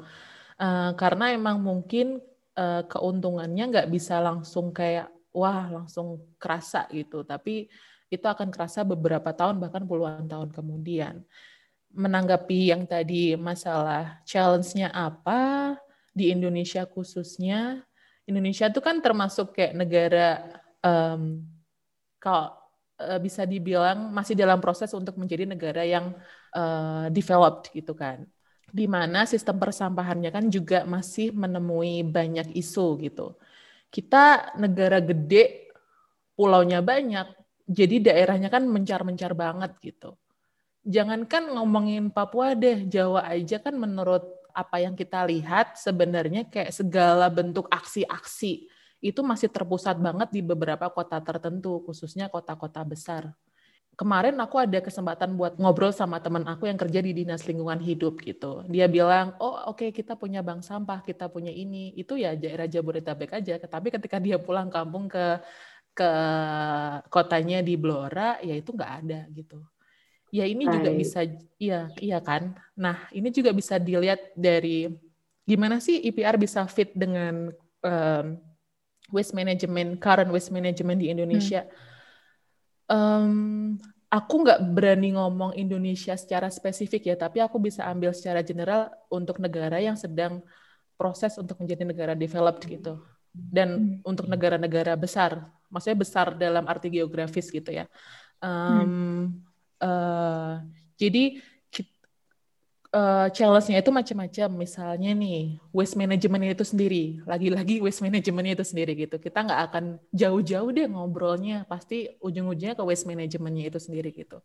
Uh, 0.59 0.91
karena 0.95 1.31
emang 1.35 1.59
mungkin 1.59 2.19
uh, 2.55 2.83
keuntungannya 2.87 3.63
nggak 3.71 3.89
bisa 3.91 4.19
langsung 4.19 4.71
kayak 4.75 5.07
wah 5.31 5.67
langsung 5.71 6.19
kerasa 6.39 6.87
gitu, 6.91 7.23
tapi 7.23 7.71
itu 8.09 8.25
akan 8.25 8.49
kerasa 8.49 8.81
beberapa 8.81 9.29
tahun 9.31 9.61
bahkan 9.61 9.85
puluhan 9.85 10.25
tahun 10.25 10.49
kemudian. 10.51 11.21
Menanggapi 11.89 12.69
yang 12.69 12.85
tadi 12.85 13.33
masalah 13.33 14.21
challenge-nya 14.25 14.93
apa 14.93 15.73
di 16.13 16.29
Indonesia 16.33 16.85
khususnya, 16.85 17.81
Indonesia 18.29 18.69
itu 18.69 18.81
kan 18.81 19.01
termasuk 19.01 19.57
kayak 19.57 19.73
negara 19.73 20.58
um, 20.83 21.43
kalau 22.19 22.55
uh, 22.99 23.19
bisa 23.19 23.47
dibilang 23.47 24.11
masih 24.11 24.35
dalam 24.35 24.59
proses 24.59 24.91
untuk 24.95 25.15
menjadi 25.15 25.47
negara 25.47 25.83
yang 25.87 26.11
uh, 26.55 27.07
developed 27.11 27.71
gitu 27.71 27.95
kan 27.95 28.27
di 28.69 28.85
mana 28.85 29.25
sistem 29.25 29.57
persampahannya 29.57 30.29
kan 30.29 30.45
juga 30.47 30.85
masih 30.85 31.33
menemui 31.33 32.05
banyak 32.05 32.53
isu 32.53 33.01
gitu. 33.01 33.35
Kita 33.89 34.53
negara 34.61 35.01
gede, 35.01 35.73
pulaunya 36.37 36.85
banyak, 36.85 37.25
jadi 37.65 38.13
daerahnya 38.13 38.53
kan 38.53 38.69
mencar-mencar 38.69 39.33
banget 39.33 39.73
gitu. 39.81 40.13
Jangankan 40.85 41.57
ngomongin 41.57 42.13
Papua 42.13 42.53
deh, 42.53 42.85
Jawa 42.85 43.25
aja 43.25 43.57
kan 43.57 43.73
menurut 43.73 44.23
apa 44.53 44.81
yang 44.81 44.93
kita 44.93 45.25
lihat 45.25 45.77
sebenarnya 45.77 46.45
kayak 46.49 46.73
segala 46.73 47.29
bentuk 47.29 47.69
aksi-aksi 47.69 48.69
itu 48.99 49.23
masih 49.23 49.47
terpusat 49.47 49.95
banget 49.99 50.29
di 50.31 50.41
beberapa 50.43 50.91
kota 50.91 51.19
tertentu, 51.23 51.83
khususnya 51.87 52.27
kota-kota 52.27 52.83
besar 52.83 53.31
kemarin 53.99 54.39
aku 54.39 54.63
ada 54.63 54.79
kesempatan 54.79 55.35
buat 55.35 55.59
ngobrol 55.59 55.91
sama 55.91 56.23
teman 56.23 56.47
aku 56.47 56.71
yang 56.71 56.79
kerja 56.79 57.03
di 57.03 57.11
dinas 57.11 57.43
lingkungan 57.43 57.83
hidup 57.83 58.23
gitu. 58.23 58.63
Dia 58.71 58.87
bilang, 58.87 59.35
oh 59.43 59.67
oke 59.67 59.83
okay, 59.83 59.89
kita 59.91 60.15
punya 60.15 60.39
bank 60.39 60.63
sampah, 60.63 61.03
kita 61.03 61.27
punya 61.27 61.51
ini. 61.51 61.91
Itu 61.99 62.15
ya 62.15 62.31
daerah 62.39 62.63
Jabodetabek 62.63 63.35
aja. 63.35 63.59
Tapi 63.59 63.91
ketika 63.91 64.15
dia 64.23 64.39
pulang 64.39 64.71
kampung 64.71 65.11
ke 65.11 65.43
ke 65.91 66.11
kotanya 67.11 67.59
di 67.59 67.75
Blora, 67.75 68.39
ya 68.39 68.55
itu 68.55 68.71
nggak 68.71 68.93
ada 69.03 69.27
gitu. 69.35 69.59
Ya 70.31 70.47
ini 70.47 70.63
Hai. 70.63 70.79
juga 70.79 70.89
bisa, 70.95 71.19
iya 71.59 71.91
iya 71.99 72.23
kan. 72.23 72.55
Nah 72.79 73.11
ini 73.11 73.35
juga 73.35 73.51
bisa 73.51 73.75
dilihat 73.75 74.31
dari 74.31 74.87
gimana 75.43 75.83
sih 75.83 75.99
IPR 76.07 76.39
bisa 76.39 76.63
fit 76.71 76.95
dengan 76.95 77.51
um, 77.83 78.25
waste 79.09 79.33
management, 79.33 79.97
current 80.01 80.29
waste 80.29 80.53
management 80.53 81.01
di 81.01 81.11
Indonesia. 81.11 81.65
Hmm 81.65 81.87
um, 82.89 83.77
aku 84.09 84.33
nggak 84.43 84.59
berani 84.73 85.13
ngomong 85.15 85.53
Indonesia 85.55 86.17
secara 86.17 86.49
spesifik 86.49 87.13
ya, 87.13 87.15
tapi 87.15 87.39
aku 87.39 87.61
bisa 87.61 87.85
ambil 87.85 88.11
secara 88.11 88.41
general 88.41 88.89
untuk 89.13 89.37
negara 89.37 89.77
yang 89.77 89.95
sedang 89.95 90.41
proses 90.97 91.37
untuk 91.39 91.55
menjadi 91.61 91.85
negara 91.85 92.13
developed 92.17 92.65
gitu. 92.65 92.99
Dan 93.31 94.01
hmm. 94.01 94.09
untuk 94.09 94.25
negara-negara 94.25 94.97
besar, 94.97 95.47
maksudnya 95.69 96.01
besar 96.01 96.27
dalam 96.33 96.65
arti 96.65 96.89
geografis 96.89 97.47
gitu 97.53 97.69
ya. 97.69 97.85
Um, 98.41 98.49
hmm. 98.49 99.25
uh, 99.85 100.53
jadi 100.97 101.39
uh, 102.93 103.27
challenge-nya 103.29 103.81
itu 103.81 103.91
macam-macam. 103.93 104.49
Misalnya 104.53 105.11
nih, 105.13 105.61
waste 105.73 105.95
management 105.97 106.43
itu 106.57 106.65
sendiri. 106.65 107.03
Lagi-lagi 107.25 107.81
waste 107.81 108.01
management 108.01 108.59
itu 108.59 108.65
sendiri 108.65 108.93
gitu. 108.97 109.15
Kita 109.21 109.45
nggak 109.45 109.61
akan 109.71 109.83
jauh-jauh 110.13 110.69
deh 110.73 110.87
ngobrolnya. 110.89 111.65
Pasti 111.69 112.09
ujung-ujungnya 112.21 112.75
ke 112.77 112.83
waste 112.85 113.05
management-nya 113.05 113.69
itu 113.69 113.79
sendiri 113.79 114.09
gitu. 114.13 114.41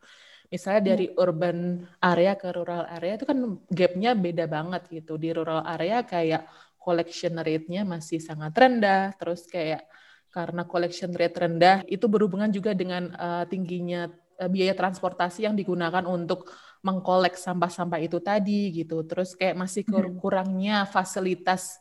Misalnya 0.53 0.81
hmm. 0.85 0.91
dari 0.93 1.07
urban 1.17 1.59
area 2.05 2.33
ke 2.37 2.49
rural 2.53 2.85
area 2.87 3.13
itu 3.17 3.25
kan 3.25 3.39
gap-nya 3.73 4.11
beda 4.13 4.45
banget 4.47 4.83
gitu. 4.93 5.17
Di 5.17 5.33
rural 5.33 5.65
area 5.65 6.05
kayak 6.05 6.45
collection 6.77 7.41
rate-nya 7.41 7.83
masih 7.89 8.21
sangat 8.21 8.53
rendah. 8.53 9.17
Terus 9.17 9.49
kayak 9.49 9.89
karena 10.35 10.67
collection 10.67 11.15
rate 11.15 11.39
rendah 11.39 11.87
itu 11.87 12.11
berhubungan 12.11 12.51
juga 12.51 12.75
dengan 12.75 13.15
uh, 13.15 13.47
tingginya 13.47 14.11
biaya 14.51 14.75
transportasi 14.75 15.47
yang 15.47 15.55
digunakan 15.55 16.05
untuk 16.05 16.51
mengkolek 16.85 17.35
sampah-sampah 17.41 18.01
itu 18.03 18.21
tadi 18.21 18.71
gitu. 18.75 19.03
Terus 19.09 19.33
kayak 19.33 19.57
masih 19.57 19.83
kur 19.89 20.13
kurangnya 20.21 20.85
fasilitas 20.85 21.81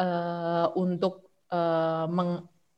uh, 0.00 0.72
untuk 0.72 1.28
uh, 1.52 2.08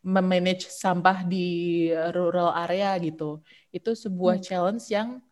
memanage 0.03 0.67
sampah 0.67 1.23
di 1.23 1.89
rural 2.11 2.51
area 2.67 2.97
gitu. 2.99 3.45
Itu 3.71 3.95
sebuah 3.95 4.41
hmm. 4.41 4.45
challenge 4.45 4.85
yang 4.91 5.23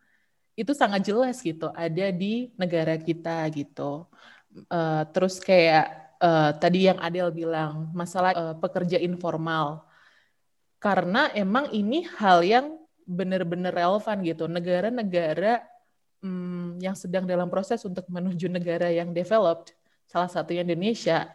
itu 0.59 0.75
sangat 0.75 1.07
jelas 1.07 1.39
gitu 1.39 1.71
ada 1.71 2.11
di 2.11 2.51
negara 2.59 2.99
kita 2.99 3.47
gitu. 3.55 4.07
Uh, 4.71 5.03
terus 5.15 5.39
kayak 5.39 6.17
uh, 6.19 6.51
tadi 6.59 6.91
yang 6.91 6.99
Adel 6.99 7.31
bilang 7.31 7.91
masalah 7.95 8.33
uh, 8.35 8.55
pekerja 8.59 8.99
informal 8.99 9.87
karena 10.79 11.31
emang 11.35 11.71
ini 11.75 12.07
hal 12.19 12.43
yang 12.43 12.79
benar-benar 13.09 13.73
relevan 13.73 14.21
gitu. 14.21 14.45
Negara-negara 14.45 15.65
hmm, 16.21 16.77
yang 16.85 16.93
sedang 16.93 17.25
dalam 17.25 17.49
proses 17.49 17.81
untuk 17.89 18.05
menuju 18.13 18.53
negara 18.53 18.93
yang 18.93 19.17
developed, 19.17 19.73
salah 20.05 20.29
satunya 20.29 20.61
Indonesia, 20.61 21.33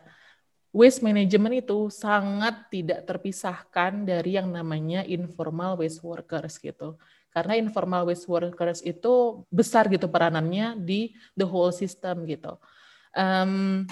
waste 0.70 1.02
management 1.02 1.66
itu 1.66 1.90
sangat 1.90 2.70
tidak 2.70 3.06
terpisahkan 3.10 4.06
dari 4.06 4.38
yang 4.38 4.54
namanya 4.54 5.02
informal 5.10 5.82
waste 5.82 6.06
workers 6.06 6.62
gitu. 6.62 6.98
Karena 7.34 7.58
informal 7.58 8.06
waste 8.06 8.30
workers 8.30 8.86
itu 8.86 9.46
besar 9.50 9.90
gitu 9.90 10.06
peranannya 10.06 10.78
di 10.78 11.18
the 11.34 11.46
whole 11.46 11.74
system 11.74 12.30
gitu. 12.30 12.62
Um, 13.14 13.86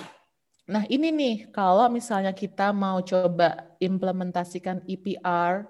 nah 0.70 0.86
ini 0.89 1.10
nih 1.10 1.36
kalau 1.50 1.89
misalnya 1.89 2.34
kita 2.38 2.70
mau 2.70 3.02
coba 3.02 3.74
implementasikan 3.82 4.86
EPR, 4.86 5.65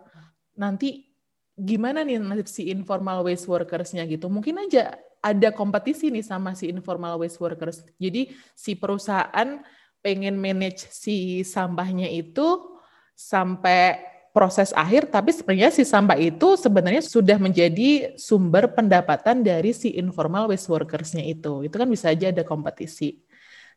nanti 0.56 1.11
gimana 1.58 2.02
nih 2.02 2.20
si 2.48 2.72
informal 2.72 3.24
waste 3.28 3.48
workers-nya 3.48 4.08
gitu. 4.08 4.32
Mungkin 4.32 4.58
aja 4.68 4.96
ada 5.22 5.50
kompetisi 5.54 6.10
nih 6.10 6.26
sama 6.26 6.58
si 6.58 6.68
informal 6.72 7.22
waste 7.22 7.38
workers. 7.38 7.86
Jadi 8.02 8.34
si 8.58 8.74
perusahaan 8.74 9.62
pengen 10.02 10.36
manage 10.42 10.90
si 10.90 11.46
sampahnya 11.46 12.10
itu 12.10 12.74
sampai 13.14 14.02
proses 14.32 14.72
akhir, 14.74 15.12
tapi 15.12 15.36
sebenarnya 15.36 15.70
si 15.76 15.84
sampah 15.84 16.18
itu 16.18 16.56
sebenarnya 16.58 17.04
sudah 17.04 17.36
menjadi 17.38 18.16
sumber 18.16 18.72
pendapatan 18.72 19.44
dari 19.44 19.76
si 19.76 19.94
informal 20.00 20.50
waste 20.50 20.72
workers-nya 20.72 21.22
itu. 21.22 21.68
Itu 21.68 21.76
kan 21.78 21.86
bisa 21.86 22.10
aja 22.10 22.32
ada 22.34 22.42
kompetisi. 22.42 23.22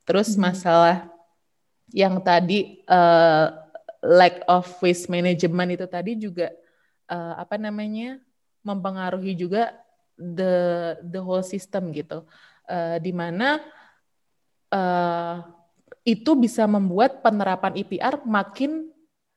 Terus 0.06 0.32
hmm. 0.32 0.40
masalah 0.40 1.10
yang 1.92 2.22
tadi 2.24 2.80
uh, 2.88 3.52
lack 4.00 4.40
of 4.48 4.64
waste 4.80 5.12
management 5.12 5.76
itu 5.76 5.86
tadi 5.90 6.16
juga 6.16 6.48
uh, 7.08 7.34
apa 7.38 7.56
namanya 7.60 8.20
mempengaruhi 8.64 9.36
juga 9.36 9.76
the 10.16 10.94
the 11.02 11.20
whole 11.20 11.42
system 11.42 11.90
gitu, 11.90 12.24
uh, 12.70 12.96
di 13.02 13.10
mana 13.10 13.60
uh, 14.70 15.42
itu 16.04 16.36
bisa 16.36 16.68
membuat 16.68 17.24
penerapan 17.24 17.80
IPR 17.80 18.22
makin 18.28 18.92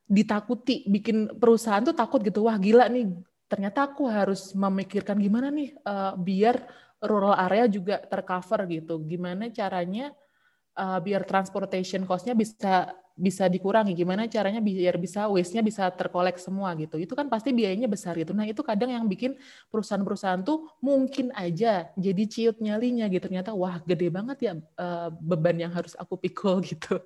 ditakuti, 0.08 0.88
bikin 0.88 1.36
perusahaan 1.36 1.84
tuh 1.84 1.96
takut 1.96 2.20
gitu, 2.24 2.48
wah 2.48 2.56
gila 2.56 2.88
nih, 2.88 3.12
ternyata 3.44 3.88
aku 3.88 4.08
harus 4.08 4.56
memikirkan 4.56 5.20
gimana 5.20 5.52
nih 5.52 5.76
uh, 5.84 6.16
biar 6.16 6.64
rural 7.04 7.36
area 7.36 7.68
juga 7.68 8.00
tercover 8.00 8.64
gitu, 8.72 9.00
gimana 9.04 9.52
caranya 9.52 10.12
uh, 10.76 10.96
biar 11.02 11.28
transportation 11.28 12.08
cost-nya 12.08 12.32
bisa 12.32 12.92
bisa 13.18 13.50
dikurangi 13.50 13.98
gimana 13.98 14.30
caranya 14.30 14.62
biar 14.62 14.94
bisa 14.94 15.26
waste-nya 15.26 15.58
bisa 15.66 15.90
terkolek 15.90 16.38
semua 16.38 16.70
gitu. 16.78 16.94
Itu 17.02 17.18
kan 17.18 17.26
pasti 17.26 17.50
biayanya 17.50 17.90
besar 17.90 18.14
gitu. 18.14 18.30
Nah 18.30 18.46
itu 18.46 18.62
kadang 18.62 18.94
yang 18.94 19.02
bikin 19.10 19.34
perusahaan-perusahaan 19.74 20.46
tuh 20.46 20.70
mungkin 20.78 21.34
aja 21.34 21.90
jadi 21.98 22.22
ciut 22.30 22.56
nyalinya 22.62 23.10
gitu. 23.10 23.26
Ternyata 23.26 23.50
wah 23.50 23.82
gede 23.82 24.06
banget 24.08 24.38
ya 24.38 24.52
uh, 24.78 25.10
beban 25.18 25.58
yang 25.58 25.74
harus 25.74 25.98
aku 25.98 26.14
pikul 26.14 26.62
gitu. 26.70 27.02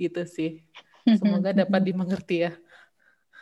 Gitu 0.00 0.22
sih. 0.24 0.64
Semoga 1.04 1.52
dapat 1.60 1.84
dimengerti 1.84 2.48
ya. 2.48 2.52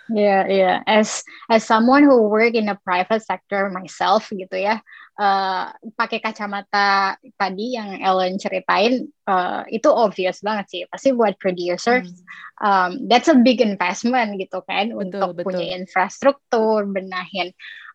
Yeah, 0.08 0.48
yeah. 0.48 0.76
As 0.88 1.20
as 1.52 1.68
someone 1.68 2.08
who 2.08 2.32
work 2.32 2.56
in 2.56 2.72
a 2.72 2.80
private 2.80 3.20
sector 3.20 3.68
myself 3.68 4.32
gitu 4.32 4.56
ya, 4.56 4.80
uh, 5.18 5.74
pakai 5.98 6.22
kacamata 6.22 7.18
tadi 7.34 7.74
yang 7.74 7.98
Ellen 7.98 8.38
ceritain 8.38 9.04
uh, 9.26 9.66
itu 9.68 9.90
obvious 9.90 10.40
banget 10.40 10.66
sih. 10.70 10.82
Pasti 10.86 11.12
buat 11.12 11.36
producers, 11.36 12.08
hmm. 12.08 12.24
um, 12.62 12.90
that's 13.10 13.28
a 13.28 13.36
big 13.36 13.58
investment 13.58 14.38
gitu 14.38 14.62
kan 14.64 14.94
betul, 14.94 15.02
untuk 15.02 15.28
betul. 15.36 15.44
punya 15.52 15.76
infrastruktur, 15.76 16.86
benahin 16.86 17.52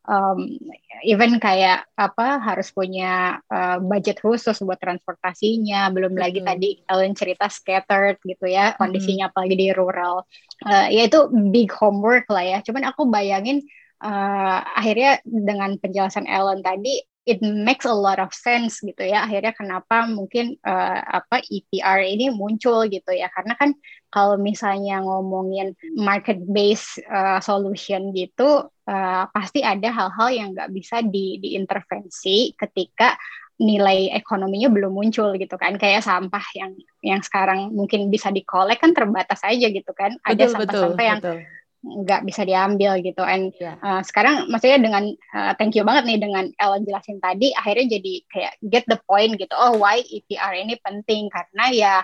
um, 0.07 0.59
even 1.03 1.39
kayak 1.39 1.87
apa 1.95 2.39
harus 2.39 2.71
punya 2.71 3.39
uh, 3.47 3.79
budget 3.79 4.19
khusus 4.19 4.59
buat 4.63 4.79
transportasinya 4.79 5.87
belum 5.91 6.15
Betul. 6.15 6.23
lagi 6.23 6.39
tadi 6.43 6.69
Ellen 6.87 7.15
cerita 7.15 7.47
scattered 7.47 8.19
gitu 8.23 8.47
ya 8.47 8.75
kondisinya 8.75 9.29
hmm. 9.29 9.31
apalagi 9.33 9.55
di 9.55 9.67
rural 9.71 10.23
uh, 10.67 10.87
ya 10.91 11.07
itu 11.07 11.31
big 11.51 11.71
homework 11.71 12.27
lah 12.31 12.43
ya 12.43 12.57
cuman 12.63 12.83
aku 12.91 13.07
bayangin 13.07 13.63
uh, 14.03 14.59
akhirnya 14.75 15.23
dengan 15.23 15.79
penjelasan 15.79 16.27
Ellen 16.27 16.63
tadi 16.63 17.03
it 17.23 17.39
makes 17.39 17.87
a 17.87 17.95
lot 17.95 18.19
of 18.19 18.35
sense 18.35 18.83
gitu 18.83 18.99
ya. 18.99 19.23
Akhirnya 19.23 19.55
kenapa 19.55 20.07
mungkin 20.11 20.59
uh, 20.63 20.99
apa 21.23 21.39
EPR 21.47 22.03
ini 22.03 22.29
muncul 22.31 22.83
gitu 22.91 23.11
ya. 23.15 23.31
Karena 23.31 23.55
kan 23.55 23.71
kalau 24.11 24.35
misalnya 24.35 24.99
ngomongin 24.99 25.73
market 25.95 26.37
based 26.43 26.99
uh, 27.07 27.39
solution 27.39 28.11
gitu 28.11 28.67
uh, 28.67 29.23
pasti 29.31 29.63
ada 29.63 29.87
hal-hal 29.89 30.29
yang 30.29 30.47
nggak 30.51 30.71
bisa 30.75 30.99
di 31.01 31.39
diintervensi 31.39 32.53
ketika 32.59 33.15
nilai 33.53 34.11
ekonominya 34.11 34.67
belum 34.67 34.91
muncul 34.91 35.31
gitu 35.39 35.55
kan. 35.55 35.79
Kayak 35.79 36.03
sampah 36.03 36.43
yang 36.59 36.75
yang 36.99 37.21
sekarang 37.23 37.71
mungkin 37.71 38.11
bisa 38.11 38.35
dikolek 38.35 38.83
kan 38.83 38.91
terbatas 38.91 39.39
aja 39.47 39.71
gitu 39.71 39.95
kan. 39.95 40.19
Ada 40.27 40.51
sampah-sampah 40.51 41.05
yang 41.07 41.21
betul 41.23 41.39
nggak 41.83 42.23
bisa 42.23 42.47
diambil 42.47 42.95
gitu. 43.03 43.19
And 43.19 43.51
yeah. 43.59 43.75
uh, 43.83 43.99
sekarang 43.99 44.47
maksudnya 44.47 44.79
dengan 44.79 45.11
uh, 45.35 45.51
thank 45.59 45.75
you 45.75 45.83
banget 45.83 46.07
nih 46.07 46.19
dengan 46.23 46.45
Ellen 46.55 46.87
jelasin 46.87 47.19
tadi, 47.19 47.51
akhirnya 47.51 47.99
jadi 47.99 48.13
kayak 48.31 48.53
get 48.71 48.85
the 48.87 48.97
point 49.03 49.35
gitu. 49.35 49.51
Oh 49.53 49.75
why 49.75 49.99
EPR 49.99 50.55
ini 50.55 50.79
penting 50.79 51.27
karena 51.27 51.65
ya 51.75 51.95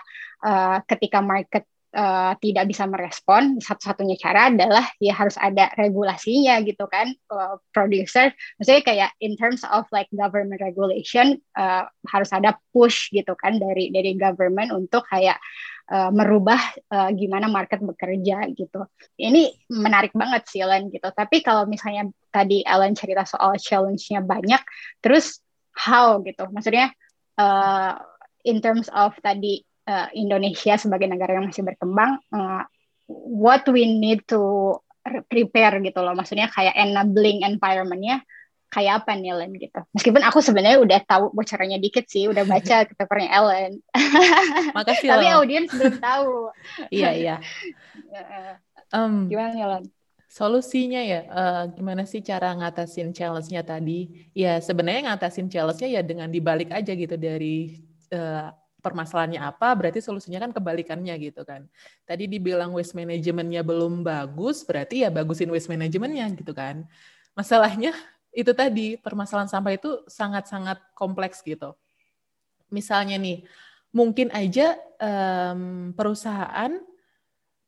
uh, 0.43 0.83
ketika 0.83 1.23
market 1.23 1.63
uh, 1.95 2.33
tidak 2.37 2.69
bisa 2.69 2.85
merespon, 2.85 3.57
satu-satunya 3.57 4.15
cara 4.19 4.49
adalah 4.53 4.85
ya 5.01 5.13
harus 5.15 5.35
ada 5.37 5.69
regulasinya 5.77 6.61
gitu 6.65 6.85
kan, 6.85 7.13
uh, 7.33 7.57
producer. 7.73 8.33
Maksudnya 8.57 8.83
kayak 8.85 9.09
in 9.21 9.33
terms 9.39 9.65
of 9.67 9.85
like 9.93 10.09
government 10.13 10.61
regulation 10.61 11.41
uh, 11.57 11.85
harus 12.09 12.29
ada 12.33 12.57
push 12.73 13.09
gitu 13.13 13.33
kan 13.37 13.57
dari 13.57 13.89
dari 13.89 14.13
government 14.17 14.73
untuk 14.73 15.05
kayak 15.09 15.37
uh, 15.89 16.11
merubah 16.13 16.61
uh, 16.93 17.09
gimana 17.13 17.49
market 17.49 17.81
bekerja 17.81 18.49
gitu. 18.53 18.85
Ini 19.17 19.69
menarik 19.73 20.13
banget 20.13 20.45
sih 20.47 20.61
Ellen 20.61 20.93
gitu. 20.93 21.09
Tapi 21.09 21.41
kalau 21.41 21.65
misalnya 21.65 22.07
tadi 22.29 22.61
Ellen 22.61 22.93
cerita 22.93 23.25
soal 23.25 23.57
challenge-nya 23.57 24.21
banyak, 24.21 24.61
terus 25.01 25.41
how 25.73 26.21
gitu? 26.21 26.45
Maksudnya 26.53 26.93
uh, 27.41 27.97
in 28.45 28.61
terms 28.61 28.87
of 28.93 29.17
tadi 29.19 29.65
uh, 29.89 30.07
Indonesia 30.13 30.77
sebagai 30.77 31.09
negara 31.09 31.41
yang 31.41 31.49
masih 31.49 31.65
berkembang, 31.65 32.21
uh, 32.29 32.63
what 33.09 33.65
we 33.73 33.89
need 33.89 34.21
to 34.29 34.77
prepare 35.25 35.81
gitu 35.81 35.99
loh. 36.05 36.13
Maksudnya 36.13 36.53
kayak 36.53 36.77
enabling 36.77 37.41
environment-nya 37.41 38.21
kayak 38.69 39.03
apa 39.03 39.17
nih 39.17 39.33
Ellen 39.33 39.51
gitu. 39.57 39.81
Meskipun 39.97 40.21
aku 40.21 40.45
sebenarnya 40.45 40.77
udah 40.77 40.99
tahu 41.01 41.33
bocorannya 41.33 41.81
dikit 41.81 42.05
sih, 42.05 42.29
udah 42.29 42.45
baca 42.45 42.85
papernya 43.01 43.29
Ellen. 43.33 43.71
Makasih 44.77 45.09
Tapi 45.09 45.25
audiens 45.33 45.73
belum 45.73 45.97
tahu. 45.97 46.53
iya 46.93 47.09
iya. 47.17 47.35
um, 48.93 49.25
Gimana 49.25 49.57
Ellen? 49.57 49.85
Solusinya 50.29 51.01
ya, 51.01 51.25
uh, 51.25 51.63
gimana 51.73 52.05
sih 52.05 52.21
cara 52.21 52.53
ngatasin 52.53 53.09
challenge-nya 53.17 53.65
tadi? 53.65 54.29
Ya 54.37 54.61
sebenarnya 54.61 55.09
ngatasin 55.09 55.49
challenge-nya 55.49 55.89
ya 55.89 56.01
dengan 56.05 56.29
dibalik 56.29 56.69
aja 56.69 56.93
gitu 56.93 57.17
dari 57.17 57.81
uh, 58.13 58.53
permasalahannya 58.79 59.43
apa, 59.43 59.75
berarti 59.75 59.99
solusinya 59.99 60.39
kan 60.43 60.51
kebalikannya 60.55 61.15
gitu 61.19 61.43
kan. 61.43 61.67
Tadi 62.07 62.25
dibilang 62.25 62.71
waste 62.71 62.95
management-nya 62.95 63.61
belum 63.61 64.01
bagus, 64.01 64.63
berarti 64.63 65.03
ya 65.03 65.09
bagusin 65.11 65.51
waste 65.51 65.67
management-nya 65.67 66.31
gitu 66.39 66.55
kan. 66.55 66.87
Masalahnya 67.35 67.91
itu 68.31 68.51
tadi, 68.55 68.95
permasalahan 68.95 69.51
sampah 69.51 69.73
itu 69.75 70.03
sangat-sangat 70.07 70.79
kompleks 70.95 71.43
gitu. 71.43 71.75
Misalnya 72.71 73.19
nih, 73.19 73.43
mungkin 73.91 74.29
aja 74.31 74.77
um, 75.01 75.91
perusahaan 75.97 76.77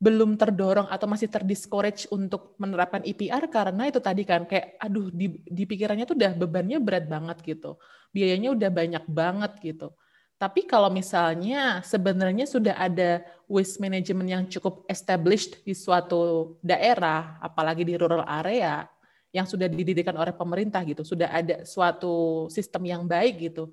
belum 0.02 0.34
terdorong 0.34 0.90
atau 0.90 1.06
masih 1.06 1.30
terdiscourage 1.30 2.10
untuk 2.10 2.58
menerapkan 2.58 3.06
IPR 3.06 3.46
karena 3.54 3.86
itu 3.86 4.02
tadi 4.02 4.26
kan 4.26 4.50
kayak 4.50 4.82
aduh 4.82 5.14
di, 5.14 5.38
di 5.46 5.64
pikirannya 5.70 6.10
tuh 6.10 6.18
udah 6.18 6.34
bebannya 6.42 6.82
berat 6.82 7.06
banget 7.06 7.38
gitu. 7.46 7.78
Biayanya 8.10 8.50
udah 8.58 8.70
banyak 8.74 9.06
banget 9.06 9.52
gitu. 9.62 9.94
Tapi 10.42 10.66
kalau 10.66 10.90
misalnya 10.90 11.86
sebenarnya 11.86 12.50
sudah 12.50 12.74
ada 12.74 13.22
waste 13.46 13.78
management 13.78 14.26
yang 14.26 14.44
cukup 14.50 14.82
established 14.90 15.62
di 15.62 15.78
suatu 15.78 16.58
daerah, 16.66 17.38
apalagi 17.46 17.86
di 17.86 17.94
rural 17.94 18.26
area 18.26 18.90
yang 19.30 19.46
sudah 19.46 19.70
didirikan 19.70 20.18
oleh 20.18 20.34
pemerintah 20.34 20.82
gitu, 20.82 21.06
sudah 21.06 21.30
ada 21.30 21.62
suatu 21.62 22.50
sistem 22.50 22.90
yang 22.90 23.06
baik 23.06 23.54
gitu. 23.54 23.70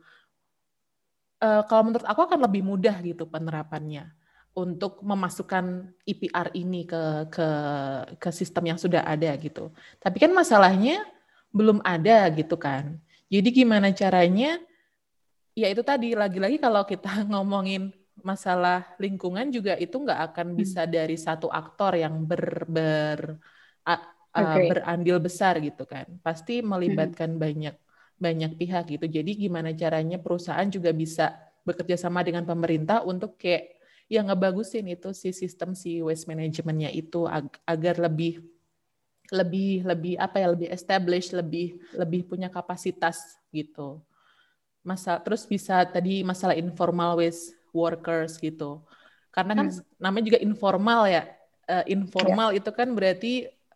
Uh, 1.40 1.64
kalau 1.72 1.88
menurut 1.88 2.04
aku 2.04 2.20
akan 2.28 2.44
lebih 2.44 2.60
mudah 2.60 3.00
gitu 3.00 3.24
penerapannya 3.24 4.12
untuk 4.52 5.00
memasukkan 5.00 5.88
IPR 6.04 6.52
ini 6.52 6.84
ke 6.84 7.32
ke 7.32 7.48
ke 8.20 8.28
sistem 8.28 8.76
yang 8.76 8.78
sudah 8.78 9.08
ada 9.08 9.32
gitu. 9.40 9.72
Tapi 10.04 10.20
kan 10.20 10.36
masalahnya 10.36 11.00
belum 11.48 11.80
ada 11.80 12.28
gitu 12.28 12.60
kan. 12.60 13.00
Jadi 13.32 13.64
gimana 13.64 13.88
caranya? 13.88 14.67
Ya 15.58 15.66
itu 15.74 15.82
tadi 15.82 16.14
lagi-lagi 16.14 16.62
kalau 16.62 16.86
kita 16.86 17.10
ngomongin 17.34 17.90
masalah 18.22 18.86
lingkungan 19.02 19.50
juga 19.50 19.74
itu 19.78 19.94
nggak 19.98 20.20
akan 20.30 20.54
hmm. 20.54 20.58
bisa 20.58 20.86
dari 20.86 21.18
satu 21.18 21.50
aktor 21.50 21.98
yang 21.98 22.22
ber, 22.26 22.66
ber 22.66 23.38
okay. 24.34 24.70
berandil 24.70 25.18
besar 25.18 25.58
gitu 25.58 25.82
kan. 25.82 26.06
Pasti 26.22 26.62
melibatkan 26.62 27.34
hmm. 27.34 27.42
banyak 27.42 27.76
banyak 28.18 28.52
pihak 28.58 28.84
gitu. 28.98 29.06
Jadi 29.06 29.46
gimana 29.46 29.70
caranya 29.74 30.18
perusahaan 30.18 30.66
juga 30.66 30.90
bisa 30.90 31.34
bekerja 31.62 31.98
sama 31.98 32.22
dengan 32.22 32.46
pemerintah 32.46 33.02
untuk 33.06 33.38
kayak 33.38 33.78
yang 34.08 34.32
ngebagusin 34.32 34.88
itu 34.88 35.12
si 35.12 35.36
sistem 35.36 35.76
si 35.76 36.00
waste 36.00 36.24
manajemennya 36.26 36.88
itu 36.96 37.28
ag 37.28 37.52
agar 37.68 38.00
lebih 38.00 38.40
lebih 39.28 39.84
lebih 39.84 40.14
apa 40.16 40.40
ya 40.40 40.48
lebih 40.48 40.68
established 40.72 41.36
lebih 41.36 41.76
lebih 41.92 42.24
punya 42.24 42.48
kapasitas 42.48 43.36
gitu 43.52 44.00
masa 44.88 45.20
terus 45.20 45.44
bisa 45.44 45.84
tadi 45.84 46.24
masalah 46.24 46.56
informal 46.56 47.20
waste 47.20 47.52
workers 47.76 48.40
gitu 48.40 48.80
karena 49.28 49.52
kan 49.52 49.68
hmm. 49.68 49.84
namanya 50.00 50.24
juga 50.32 50.40
informal 50.40 51.04
ya 51.04 51.28
uh, 51.68 51.84
informal 51.84 52.56
yeah. 52.56 52.58
itu 52.64 52.70
kan 52.72 52.88
berarti 52.96 53.32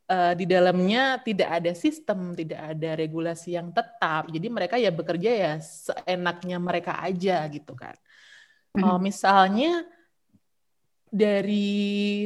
uh, 0.09 0.33
di 0.33 0.49
dalamnya 0.49 1.21
tidak 1.21 1.61
ada 1.61 1.73
sistem 1.77 2.33
tidak 2.33 2.73
ada 2.73 2.97
regulasi 2.97 3.61
yang 3.61 3.69
tetap 3.69 4.33
jadi 4.33 4.49
mereka 4.49 4.81
ya 4.81 4.89
bekerja 4.89 5.31
ya 5.37 5.53
seenaknya 5.61 6.57
mereka 6.57 6.97
aja 7.05 7.45
gitu 7.53 7.77
kan 7.77 7.93
hmm. 8.73 8.81
uh, 8.81 8.99
misalnya 8.99 9.85
dari 11.13 12.25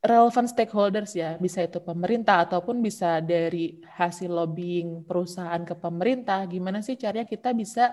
relevan 0.00 0.48
stakeholders 0.48 1.12
ya, 1.12 1.36
bisa 1.36 1.60
itu 1.60 1.76
pemerintah 1.76 2.48
ataupun 2.48 2.80
bisa 2.80 3.20
dari 3.20 3.84
hasil 3.84 4.32
lobbying 4.32 5.04
perusahaan 5.04 5.60
ke 5.60 5.76
pemerintah, 5.76 6.48
gimana 6.48 6.80
sih 6.80 6.96
caranya 6.96 7.28
kita 7.28 7.52
bisa 7.52 7.92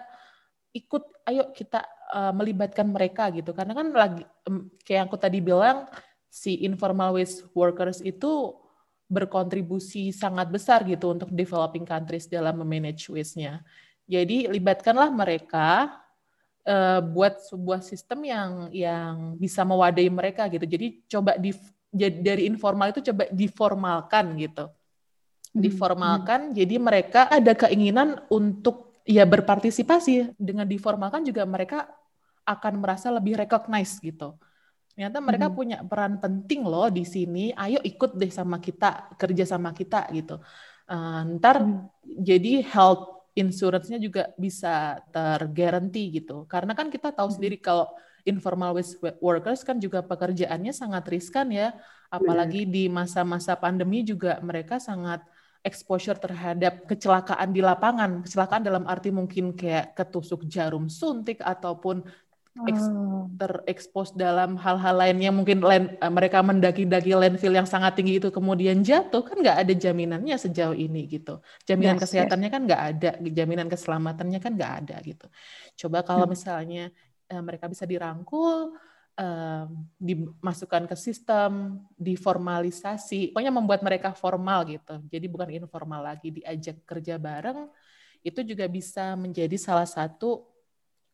ikut, 0.72 1.04
ayo 1.28 1.52
kita 1.52 1.84
uh, 2.16 2.32
melibatkan 2.32 2.88
mereka 2.88 3.28
gitu, 3.36 3.52
karena 3.52 3.76
kan 3.76 3.88
lagi 3.92 4.24
um, 4.48 4.72
kayak 4.88 5.12
aku 5.12 5.20
tadi 5.20 5.44
bilang 5.44 5.84
si 6.32 6.64
informal 6.64 7.12
waste 7.12 7.44
workers 7.52 8.00
itu 8.00 8.56
berkontribusi 9.08 10.12
sangat 10.12 10.52
besar 10.52 10.84
gitu 10.88 11.12
untuk 11.12 11.32
developing 11.32 11.88
countries 11.88 12.28
dalam 12.28 12.60
memanage 12.60 13.08
waste-nya. 13.08 13.64
Jadi 14.08 14.48
libatkanlah 14.48 15.12
mereka 15.12 15.92
uh, 16.64 17.04
buat 17.04 17.40
sebuah 17.44 17.84
sistem 17.84 18.24
yang 18.28 18.52
yang 18.72 19.36
bisa 19.36 19.64
mewadahi 19.68 20.12
mereka 20.12 20.48
gitu. 20.52 20.64
Jadi 20.64 21.04
coba 21.08 21.36
di 21.36 21.52
dari 21.98 22.46
informal 22.46 22.94
itu 22.94 23.02
coba 23.12 23.26
diformalkan 23.34 24.38
gitu. 24.38 24.66
Hmm, 24.68 25.62
diformalkan 25.64 26.40
hmm. 26.52 26.54
jadi 26.54 26.76
mereka 26.78 27.22
ada 27.28 27.54
keinginan 27.58 28.22
untuk 28.30 29.02
ya 29.08 29.26
berpartisipasi 29.26 30.38
dengan 30.38 30.68
diformalkan 30.68 31.26
juga 31.26 31.48
mereka 31.48 31.90
akan 32.48 32.74
merasa 32.80 33.12
lebih 33.12 33.36
recognize 33.40 34.00
gitu. 34.00 34.38
Ternyata 34.94 35.22
mereka 35.22 35.48
hmm. 35.52 35.56
punya 35.56 35.78
peran 35.86 36.18
penting 36.18 36.66
loh 36.66 36.90
di 36.90 37.06
sini. 37.06 37.54
Ayo 37.54 37.78
ikut 37.86 38.18
deh 38.18 38.34
sama 38.34 38.58
kita, 38.58 39.14
kerja 39.20 39.46
sama 39.46 39.70
kita 39.76 40.10
gitu. 40.14 40.42
Uh, 40.88 41.38
ntar 41.38 41.60
hmm. 41.62 41.86
jadi 42.24 42.64
health 42.64 43.18
insurance-nya 43.38 44.02
juga 44.02 44.34
bisa 44.34 44.98
tergaranti 45.14 46.10
gitu. 46.18 46.50
Karena 46.50 46.74
kan 46.74 46.90
kita 46.90 47.14
tahu 47.14 47.30
sendiri 47.30 47.62
kalau 47.62 47.86
informal 48.28 48.76
workers 49.24 49.64
kan 49.64 49.80
juga 49.80 50.04
pekerjaannya 50.04 50.76
sangat 50.76 51.08
riskan 51.08 51.48
ya, 51.50 51.72
apalagi 52.12 52.68
di 52.68 52.92
masa-masa 52.92 53.56
pandemi 53.56 54.04
juga 54.04 54.38
mereka 54.44 54.78
sangat 54.78 55.24
exposure 55.64 56.20
terhadap 56.20 56.84
kecelakaan 56.88 57.56
di 57.56 57.64
lapangan. 57.64 58.24
Kecelakaan 58.24 58.64
dalam 58.68 58.84
arti 58.88 59.10
mungkin 59.10 59.56
kayak 59.56 59.96
ketusuk 59.96 60.44
jarum 60.48 60.92
suntik 60.92 61.40
ataupun 61.44 62.04
oh. 62.58 63.30
terekspos 63.38 64.16
dalam 64.18 64.58
hal-hal 64.58 64.96
lain 64.98 65.18
yang 65.22 65.36
mungkin 65.36 65.62
land, 65.62 65.94
uh, 66.02 66.10
mereka 66.10 66.42
mendaki-daki 66.42 67.14
landfill 67.14 67.54
yang 67.54 67.70
sangat 67.70 67.94
tinggi 67.94 68.18
itu 68.18 68.34
kemudian 68.34 68.82
jatuh 68.82 69.22
kan 69.22 69.38
nggak 69.38 69.58
ada 69.68 69.74
jaminannya 69.78 70.36
sejauh 70.36 70.74
ini 70.74 71.06
gitu 71.06 71.38
jaminan 71.70 72.02
yes, 72.02 72.10
kesehatannya 72.10 72.50
yes. 72.50 72.56
kan 72.58 72.62
nggak 72.66 72.82
ada 72.82 73.10
jaminan 73.30 73.68
keselamatannya 73.70 74.40
kan 74.42 74.52
nggak 74.58 74.74
ada 74.84 74.96
gitu 75.06 75.28
coba 75.86 76.02
kalau 76.02 76.26
misalnya 76.26 76.90
uh, 77.32 77.44
mereka 77.44 77.68
bisa 77.68 77.84
dirangkul 77.84 78.76
uh, 79.18 79.66
dimasukkan 79.98 80.86
ke 80.88 80.96
sistem 80.96 81.82
diformalisasi 81.98 83.34
pokoknya 83.34 83.54
membuat 83.54 83.82
mereka 83.82 84.14
formal 84.14 84.64
gitu. 84.70 85.02
Jadi 85.10 85.26
bukan 85.28 85.50
informal 85.52 86.14
lagi 86.14 86.32
diajak 86.32 86.86
kerja 86.86 87.18
bareng 87.18 87.68
itu 88.26 88.40
juga 88.44 88.66
bisa 88.68 89.16
menjadi 89.16 89.56
salah 89.56 89.88
satu 89.88 90.46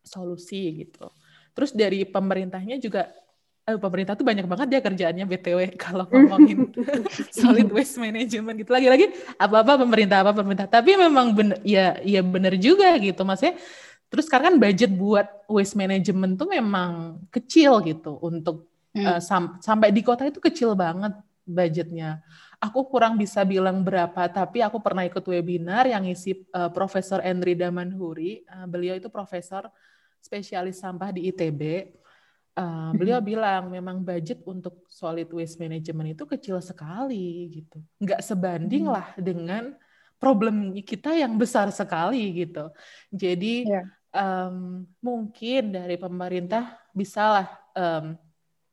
solusi 0.03 0.83
gitu. 0.83 1.07
Terus 1.53 1.71
dari 1.71 2.03
pemerintahnya 2.03 2.81
juga 2.81 3.07
eh, 3.63 3.79
pemerintah 3.79 4.17
tuh 4.17 4.25
banyak 4.27 4.45
banget 4.49 4.67
dia 4.67 4.81
kerjaannya 4.83 5.25
BTW 5.29 5.59
kalau 5.83 6.05
ngomongin 6.09 6.73
solid 7.39 7.69
waste 7.71 8.01
management 8.01 8.65
gitu. 8.65 8.71
Lagi-lagi 8.73 9.13
apa-apa 9.39 9.79
pemerintah 9.79 10.25
apa 10.25 10.33
pemerintah. 10.35 10.67
Tapi 10.67 10.97
memang 10.97 11.31
bener, 11.31 11.57
ya 11.63 11.97
ya 12.03 12.21
benar 12.25 12.57
juga 12.59 12.97
gitu. 12.99 13.21
Maksudnya 13.23 13.55
terus 14.13 14.29
sekarang 14.29 14.53
kan 14.53 14.57
budget 14.61 14.93
buat 14.93 15.25
waste 15.49 15.73
management 15.73 16.37
tuh 16.37 16.45
memang 16.53 17.17
kecil 17.33 17.81
gitu 17.81 18.21
untuk 18.21 18.69
hmm. 18.93 19.17
uh, 19.17 19.19
sam 19.19 19.57
sampai 19.57 19.89
di 19.89 20.05
kota 20.05 20.29
itu 20.29 20.37
kecil 20.37 20.77
banget 20.77 21.17
budgetnya 21.43 22.21
aku 22.61 22.85
kurang 22.85 23.17
bisa 23.17 23.41
bilang 23.41 23.81
berapa 23.81 24.29
tapi 24.29 24.61
aku 24.61 24.77
pernah 24.77 25.01
ikut 25.01 25.25
webinar 25.25 25.89
yang 25.89 26.05
isi 26.05 26.45
uh, 26.53 26.69
Profesor 26.69 27.25
Endri 27.25 27.57
Damanhuri 27.57 28.45
uh, 28.45 28.69
beliau 28.69 28.93
itu 28.93 29.09
profesor 29.09 29.65
spesialis 30.23 30.79
sampah 30.79 31.11
di 31.11 31.27
ITB, 31.27 31.61
uh, 32.55 32.63
eh, 32.63 32.91
beliau 32.95 33.19
bilang 33.19 33.67
memang 33.67 33.99
budget 33.99 34.39
untuk 34.47 34.87
solid 34.87 35.27
waste 35.35 35.59
management 35.59 36.15
itu 36.15 36.23
kecil 36.23 36.63
sekali 36.63 37.51
gitu, 37.51 37.83
nggak 37.99 38.23
sebanding 38.23 38.87
hmm. 38.87 38.93
lah 38.95 39.07
dengan 39.19 39.75
problem 40.15 40.71
kita 40.79 41.11
yang 41.11 41.35
besar 41.35 41.67
sekali 41.75 42.47
gitu. 42.47 42.71
Jadi 43.11 43.67
yeah. 43.67 43.83
Um, 44.13 44.85
mungkin 45.01 45.73
dari 45.73 45.97
pemerintah 45.97 46.77
bisalah 46.93 47.49
um, 47.73 48.15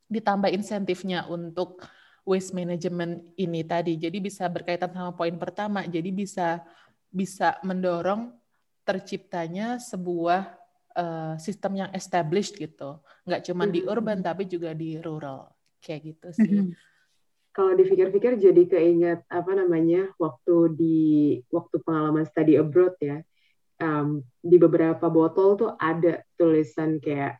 ditambah 0.07 0.53
insentifnya 0.53 1.26
untuk 1.26 1.82
waste 2.28 2.53
management 2.53 3.24
ini 3.41 3.64
tadi. 3.64 3.97
Jadi 3.97 4.20
bisa 4.20 4.47
berkaitan 4.47 4.93
sama 4.93 5.16
poin 5.16 5.34
pertama. 5.41 5.82
Jadi 5.88 6.12
bisa 6.12 6.62
bisa 7.11 7.59
mendorong 7.66 8.30
terciptanya 8.86 9.82
sebuah 9.82 10.55
uh, 10.95 11.34
sistem 11.43 11.84
yang 11.84 11.91
established 11.91 12.55
gitu, 12.55 13.03
nggak 13.26 13.51
cuma 13.51 13.66
di 13.66 13.82
mm-hmm. 13.82 13.93
urban 13.93 14.18
tapi 14.22 14.47
juga 14.47 14.74
di 14.74 14.99
rural 14.99 15.51
kayak 15.82 16.01
gitu 16.14 16.28
sih. 16.34 16.51
Mm-hmm. 16.51 16.74
Kalau 17.51 17.74
dipikir-pikir 17.74 18.38
jadi 18.38 18.62
keinget 18.62 19.26
apa 19.26 19.53
namanya 19.59 20.14
waktu 20.22 20.55
di 20.78 20.99
waktu 21.51 21.82
pengalaman 21.82 22.22
study 22.22 22.55
abroad 22.55 22.95
ya, 23.03 23.26
um, 23.82 24.22
di 24.51 24.59
beberapa 24.59 25.07
botol 25.07 25.55
tuh 25.55 25.70
ada 25.78 26.26
tulisan 26.34 26.98
kayak 26.98 27.38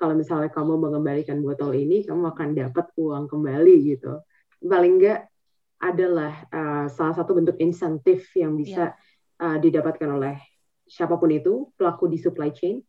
kalau 0.00 0.16
misalnya 0.16 0.48
kamu 0.48 0.80
mengembalikan 0.80 1.44
botol 1.44 1.76
ini, 1.76 2.08
kamu 2.08 2.32
akan 2.32 2.48
dapat 2.56 2.88
uang 2.96 3.28
kembali 3.28 3.74
gitu. 3.84 4.24
Paling 4.64 4.96
enggak 4.96 5.28
adalah 5.76 6.32
uh, 6.48 6.86
salah 6.88 7.14
satu 7.20 7.36
bentuk 7.36 7.60
insentif 7.60 8.32
yang 8.32 8.56
bisa 8.56 8.96
yeah. 8.96 9.44
uh, 9.44 9.56
didapatkan 9.60 10.08
oleh 10.08 10.40
siapa 10.88 11.20
pun 11.20 11.28
itu 11.28 11.68
pelaku 11.76 12.08
di 12.08 12.16
supply 12.16 12.48
chain 12.48 12.80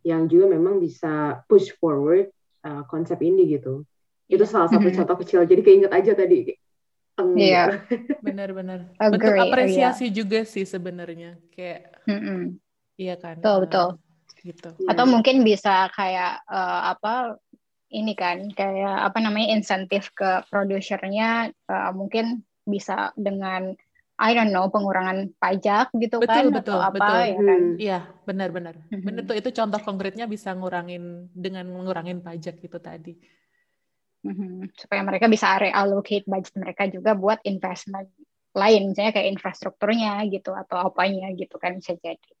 yang 0.00 0.26
juga 0.32 0.48
memang 0.48 0.80
bisa 0.80 1.44
push 1.44 1.76
forward 1.76 2.32
uh, 2.64 2.88
konsep 2.88 3.20
ini 3.20 3.52
gitu. 3.52 3.84
Itu 4.24 4.48
iya. 4.48 4.50
salah 4.50 4.68
satu 4.72 4.88
mm 4.88 4.96
-hmm. 4.96 4.98
contoh 5.04 5.16
kecil. 5.20 5.40
Jadi 5.44 5.60
keinget 5.60 5.92
aja 5.92 6.16
tadi. 6.16 6.56
Iya, 7.16 7.80
benar-benar. 8.20 8.92
Bentuk 8.96 9.36
apresiasi 9.40 10.08
yeah. 10.08 10.16
juga 10.16 10.40
sih 10.44 10.68
sebenarnya. 10.68 11.40
Kayak, 11.52 12.04
mm. 12.04 12.60
Iya 13.00 13.14
kan. 13.16 13.40
Betul 13.40 13.68
betul. 13.68 13.88
Gitu. 14.42 14.68
Atau 14.86 15.04
mungkin 15.08 15.42
bisa 15.42 15.88
kayak 15.94 16.44
uh, 16.46 16.94
apa 16.94 17.40
ini 17.90 18.12
kan 18.18 18.50
kayak 18.50 19.10
apa 19.10 19.18
namanya 19.22 19.54
insentif 19.54 20.10
ke 20.12 20.42
produsernya 20.50 21.54
uh, 21.70 21.90
mungkin 21.94 22.42
bisa 22.66 23.14
dengan 23.14 23.78
I 24.16 24.32
don't 24.32 24.50
know 24.50 24.66
pengurangan 24.72 25.36
pajak 25.36 25.92
gitu 25.94 26.18
betul, 26.18 26.32
kan 26.32 26.44
betul, 26.48 26.76
atau 26.76 26.78
apa 26.80 26.96
betul. 26.96 27.20
ya 27.20 27.36
kan 27.36 27.62
iya 27.76 27.98
benar-benar 28.24 28.74
mm-hmm. 28.80 29.04
benar 29.04 29.22
tuh 29.28 29.36
itu 29.36 29.50
contoh 29.52 29.80
konkretnya 29.84 30.24
bisa 30.26 30.56
ngurangin 30.56 31.30
dengan 31.36 31.68
mengurangin 31.68 32.24
pajak 32.24 32.58
itu 32.58 32.78
tadi 32.80 33.12
mm-hmm. 34.24 34.72
supaya 34.74 35.04
mereka 35.04 35.28
bisa 35.28 35.52
reallocate 35.60 36.26
budget 36.26 36.56
mereka 36.58 36.88
juga 36.88 37.12
buat 37.12 37.38
investment 37.44 38.08
lain 38.56 38.82
misalnya 38.90 39.12
kayak 39.12 39.36
infrastrukturnya 39.36 40.24
gitu 40.32 40.56
atau 40.56 40.90
apanya 40.90 41.28
gitu 41.36 41.60
kan 41.60 41.76
bisa 41.76 41.92
jadi 42.00 42.16
Oke, 42.16 42.34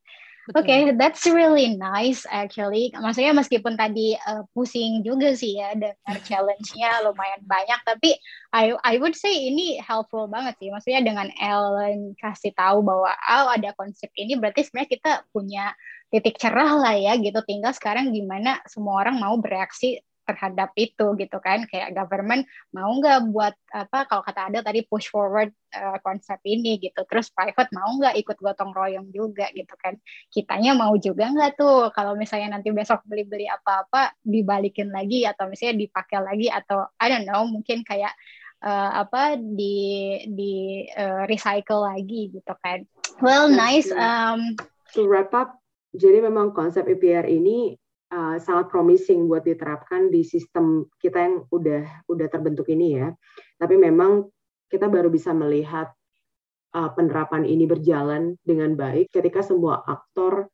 okay, 0.54 0.94
that's 0.94 1.26
really 1.26 1.74
nice 1.74 2.22
actually. 2.30 2.94
Maksudnya 2.94 3.34
meskipun 3.34 3.74
tadi 3.74 4.14
uh, 4.14 4.46
pusing 4.54 5.02
juga 5.02 5.34
sih 5.34 5.58
ya 5.58 5.74
dengan 5.74 6.16
challenge-nya 6.22 7.02
lumayan 7.02 7.42
banyak, 7.42 7.80
tapi 7.82 8.14
I 8.54 8.76
I 8.86 9.02
would 9.02 9.18
say 9.18 9.50
ini 9.50 9.82
helpful 9.82 10.30
banget 10.30 10.54
sih. 10.62 10.70
Maksudnya 10.70 11.02
dengan 11.02 11.26
Ellen 11.42 12.14
kasih 12.14 12.54
tahu 12.54 12.86
bahwa 12.86 13.10
oh 13.10 13.48
ada 13.50 13.74
konsep 13.74 14.12
ini 14.14 14.38
berarti 14.38 14.62
sebenarnya 14.62 14.90
kita 14.94 15.12
punya 15.34 15.74
titik 16.14 16.38
cerah 16.38 16.78
lah 16.78 16.94
ya 16.94 17.18
gitu. 17.18 17.42
Tinggal 17.42 17.74
sekarang 17.74 18.14
gimana 18.14 18.62
semua 18.70 19.02
orang 19.02 19.18
mau 19.18 19.34
bereaksi 19.42 19.98
terhadap 20.26 20.74
itu 20.74 21.14
gitu 21.16 21.38
kan. 21.38 21.64
Kayak 21.70 21.94
government 21.94 22.44
mau 22.74 22.90
nggak 22.90 23.30
buat 23.30 23.54
apa 23.70 24.10
kalau 24.10 24.26
kata 24.26 24.50
ada 24.50 24.58
tadi 24.66 24.82
push 24.82 25.08
forward 25.08 25.54
uh, 25.72 25.96
konsep 26.02 26.42
ini 26.42 26.82
gitu. 26.82 27.06
Terus 27.06 27.30
private 27.30 27.70
mau 27.70 27.94
nggak 27.96 28.18
ikut 28.18 28.36
gotong 28.42 28.74
royong 28.74 29.08
juga 29.14 29.46
gitu 29.54 29.72
kan. 29.78 29.94
Kitanya 30.28 30.74
mau 30.74 30.98
juga 30.98 31.30
nggak 31.30 31.54
tuh? 31.54 31.94
Kalau 31.94 32.18
misalnya 32.18 32.58
nanti 32.58 32.74
besok 32.74 33.06
beli-beli 33.06 33.46
apa-apa 33.46 34.12
dibalikin 34.20 34.90
lagi 34.90 35.22
atau 35.22 35.46
misalnya 35.46 35.86
dipakai 35.86 36.18
lagi 36.18 36.50
atau 36.50 36.90
I 36.98 37.06
don't 37.06 37.24
know 37.24 37.46
mungkin 37.46 37.86
kayak 37.86 38.12
uh, 38.66 39.06
apa 39.06 39.38
di 39.38 40.18
di 40.26 40.84
uh, 40.90 41.24
recycle 41.30 41.86
lagi 41.86 42.34
gitu 42.34 42.52
kan. 42.58 42.82
Well 43.22 43.46
nice 43.48 43.88
um, 43.94 44.58
to 44.92 45.06
wrap 45.06 45.30
up 45.32 45.56
jadi 45.96 46.20
memang 46.20 46.52
konsep 46.52 46.84
EPR 46.84 47.24
ini 47.24 47.72
uh, 48.12 48.36
sangat 48.38 48.70
promising 48.70 49.26
buat 49.26 49.42
diterapkan 49.42 50.10
di 50.10 50.22
sistem 50.22 50.86
kita 51.00 51.18
yang 51.18 51.36
udah 51.50 52.06
udah 52.06 52.26
terbentuk 52.30 52.70
ini 52.70 53.00
ya. 53.00 53.08
Tapi 53.58 53.74
memang 53.78 54.26
kita 54.66 54.90
baru 54.90 55.10
bisa 55.10 55.30
melihat 55.34 55.90
uh, 56.74 56.90
penerapan 56.94 57.46
ini 57.46 57.64
berjalan 57.64 58.34
dengan 58.42 58.74
baik 58.74 59.10
ketika 59.14 59.42
semua 59.42 59.82
aktor 59.86 60.50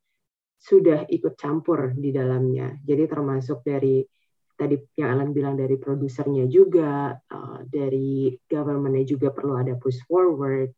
sudah 0.63 1.11
ikut 1.11 1.35
campur 1.35 1.91
di 1.99 2.15
dalamnya. 2.15 2.79
Jadi 2.87 3.11
termasuk 3.11 3.67
dari 3.67 4.07
tadi 4.55 4.79
yang 4.95 5.19
Alan 5.19 5.35
bilang 5.35 5.59
dari 5.59 5.75
produsernya 5.75 6.47
juga, 6.47 7.19
uh, 7.19 7.59
dari 7.67 8.31
governmentnya 8.47 9.03
juga 9.03 9.35
perlu 9.35 9.59
ada 9.59 9.75
push 9.75 10.07
forward, 10.07 10.71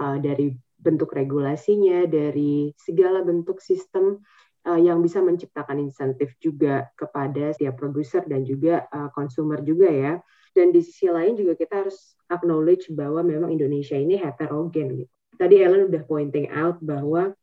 uh, 0.00 0.16
dari 0.16 0.56
bentuk 0.76 1.12
regulasinya, 1.12 2.08
dari 2.08 2.72
segala 2.80 3.20
bentuk 3.20 3.60
sistem 3.60 4.24
uh, 4.66 4.80
yang 4.80 4.98
bisa 5.00 5.22
menciptakan 5.22 5.78
insentif 5.78 6.34
juga 6.42 6.90
kepada 6.98 7.54
setiap 7.54 7.78
produser 7.78 8.26
dan 8.26 8.42
juga 8.42 8.84
uh, 8.90 9.08
consumer 9.14 9.62
juga 9.62 9.88
ya. 9.88 10.12
Dan 10.52 10.74
di 10.74 10.82
sisi 10.82 11.06
lain 11.06 11.38
juga 11.38 11.54
kita 11.54 11.86
harus 11.86 12.16
acknowledge 12.26 12.90
bahwa 12.90 13.22
memang 13.22 13.54
Indonesia 13.54 13.94
ini 13.94 14.18
heterogen 14.18 15.06
gitu. 15.06 15.12
Tadi 15.36 15.60
Ellen 15.60 15.92
udah 15.92 16.02
pointing 16.08 16.48
out 16.48 16.80
bahwa 16.80 17.36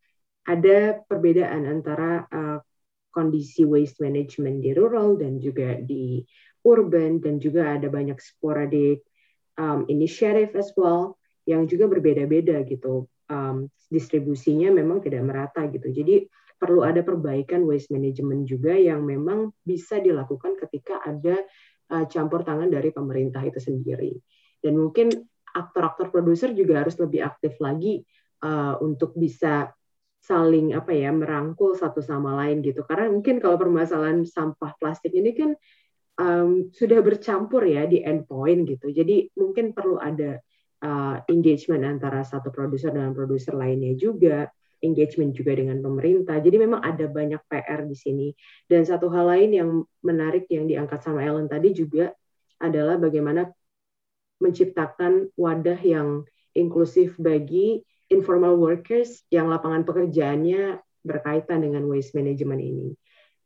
ada 0.43 0.99
perbedaan 1.07 1.69
antara 1.69 2.25
uh, 2.27 2.59
kondisi 3.13 3.63
waste 3.63 4.01
management 4.01 4.65
di 4.65 4.73
rural 4.73 5.15
dan 5.15 5.37
juga 5.37 5.77
di 5.77 6.25
urban 6.65 7.21
dan 7.21 7.37
juga 7.37 7.77
ada 7.77 7.87
banyak 7.87 8.17
sporadic 8.17 9.05
um, 9.61 9.85
initiative 9.85 10.57
as 10.57 10.73
well 10.73 11.21
yang 11.45 11.69
juga 11.69 11.85
berbeda-beda 11.85 12.65
gitu. 12.65 13.05
Um, 13.29 13.69
distribusinya 13.93 14.73
memang 14.73 15.05
tidak 15.05 15.21
merata 15.21 15.69
gitu. 15.69 15.93
Jadi 15.93 16.25
perlu 16.63 16.87
ada 16.87 17.03
perbaikan 17.03 17.67
waste 17.67 17.91
management 17.91 18.47
juga 18.47 18.71
yang 18.71 19.03
memang 19.03 19.51
bisa 19.67 19.99
dilakukan 19.99 20.55
ketika 20.55 21.03
ada 21.03 21.43
uh, 21.91 22.07
campur 22.07 22.47
tangan 22.47 22.71
dari 22.71 22.95
pemerintah 22.95 23.43
itu 23.43 23.59
sendiri. 23.59 24.15
Dan 24.63 24.79
mungkin 24.79 25.11
aktor-aktor 25.51 26.07
produser 26.07 26.55
juga 26.55 26.79
harus 26.79 26.95
lebih 26.95 27.27
aktif 27.27 27.59
lagi 27.59 28.07
uh, 28.47 28.79
untuk 28.79 29.11
bisa 29.19 29.75
saling 30.23 30.71
apa 30.71 30.95
ya 30.95 31.11
merangkul 31.11 31.75
satu 31.75 31.99
sama 31.99 32.31
lain 32.39 32.63
gitu. 32.63 32.87
Karena 32.87 33.11
mungkin 33.11 33.43
kalau 33.43 33.59
permasalahan 33.59 34.23
sampah 34.23 34.71
plastik 34.79 35.11
ini 35.11 35.35
kan 35.35 35.51
um, 36.15 36.71
sudah 36.71 37.03
bercampur 37.03 37.67
ya 37.67 37.83
di 37.83 37.99
endpoint 37.99 38.63
gitu. 38.63 38.87
Jadi 38.95 39.35
mungkin 39.35 39.75
perlu 39.75 39.99
ada 39.99 40.39
uh, 40.79 41.19
engagement 41.27 41.83
antara 41.83 42.23
satu 42.23 42.55
produser 42.55 42.95
dengan 42.95 43.11
produser 43.11 43.51
lainnya 43.51 43.99
juga 43.99 44.47
engagement 44.83 45.31
juga 45.31 45.55
dengan 45.55 45.79
pemerintah. 45.79 46.37
Jadi 46.43 46.59
memang 46.59 46.83
ada 46.83 47.07
banyak 47.07 47.39
PR 47.47 47.87
di 47.87 47.95
sini. 47.95 48.27
Dan 48.67 48.83
satu 48.83 49.07
hal 49.09 49.31
lain 49.31 49.49
yang 49.55 49.69
menarik 50.03 50.45
yang 50.51 50.67
diangkat 50.67 50.99
sama 51.01 51.23
Ellen 51.23 51.47
tadi 51.47 51.71
juga 51.71 52.11
adalah 52.59 52.99
bagaimana 52.99 53.47
menciptakan 54.43 55.31
wadah 55.39 55.79
yang 55.79 56.27
inklusif 56.53 57.15
bagi 57.15 57.81
informal 58.11 58.59
workers 58.59 59.23
yang 59.31 59.47
lapangan 59.47 59.87
pekerjaannya 59.87 60.77
berkaitan 61.01 61.63
dengan 61.63 61.87
waste 61.87 62.13
management 62.13 62.61
ini. 62.61 62.89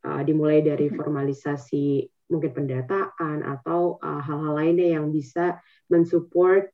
Uh, 0.01 0.21
dimulai 0.25 0.61
dari 0.65 0.89
mm-hmm. 0.89 0.97
formalisasi 0.97 2.05
mungkin 2.27 2.51
pendataan 2.53 3.45
atau 3.45 3.97
uh, 4.03 4.21
hal-hal 4.21 4.53
uh, 4.53 4.57
lainnya 4.59 4.99
yang 4.99 5.09
bisa 5.09 5.57
mensupport 5.87 6.67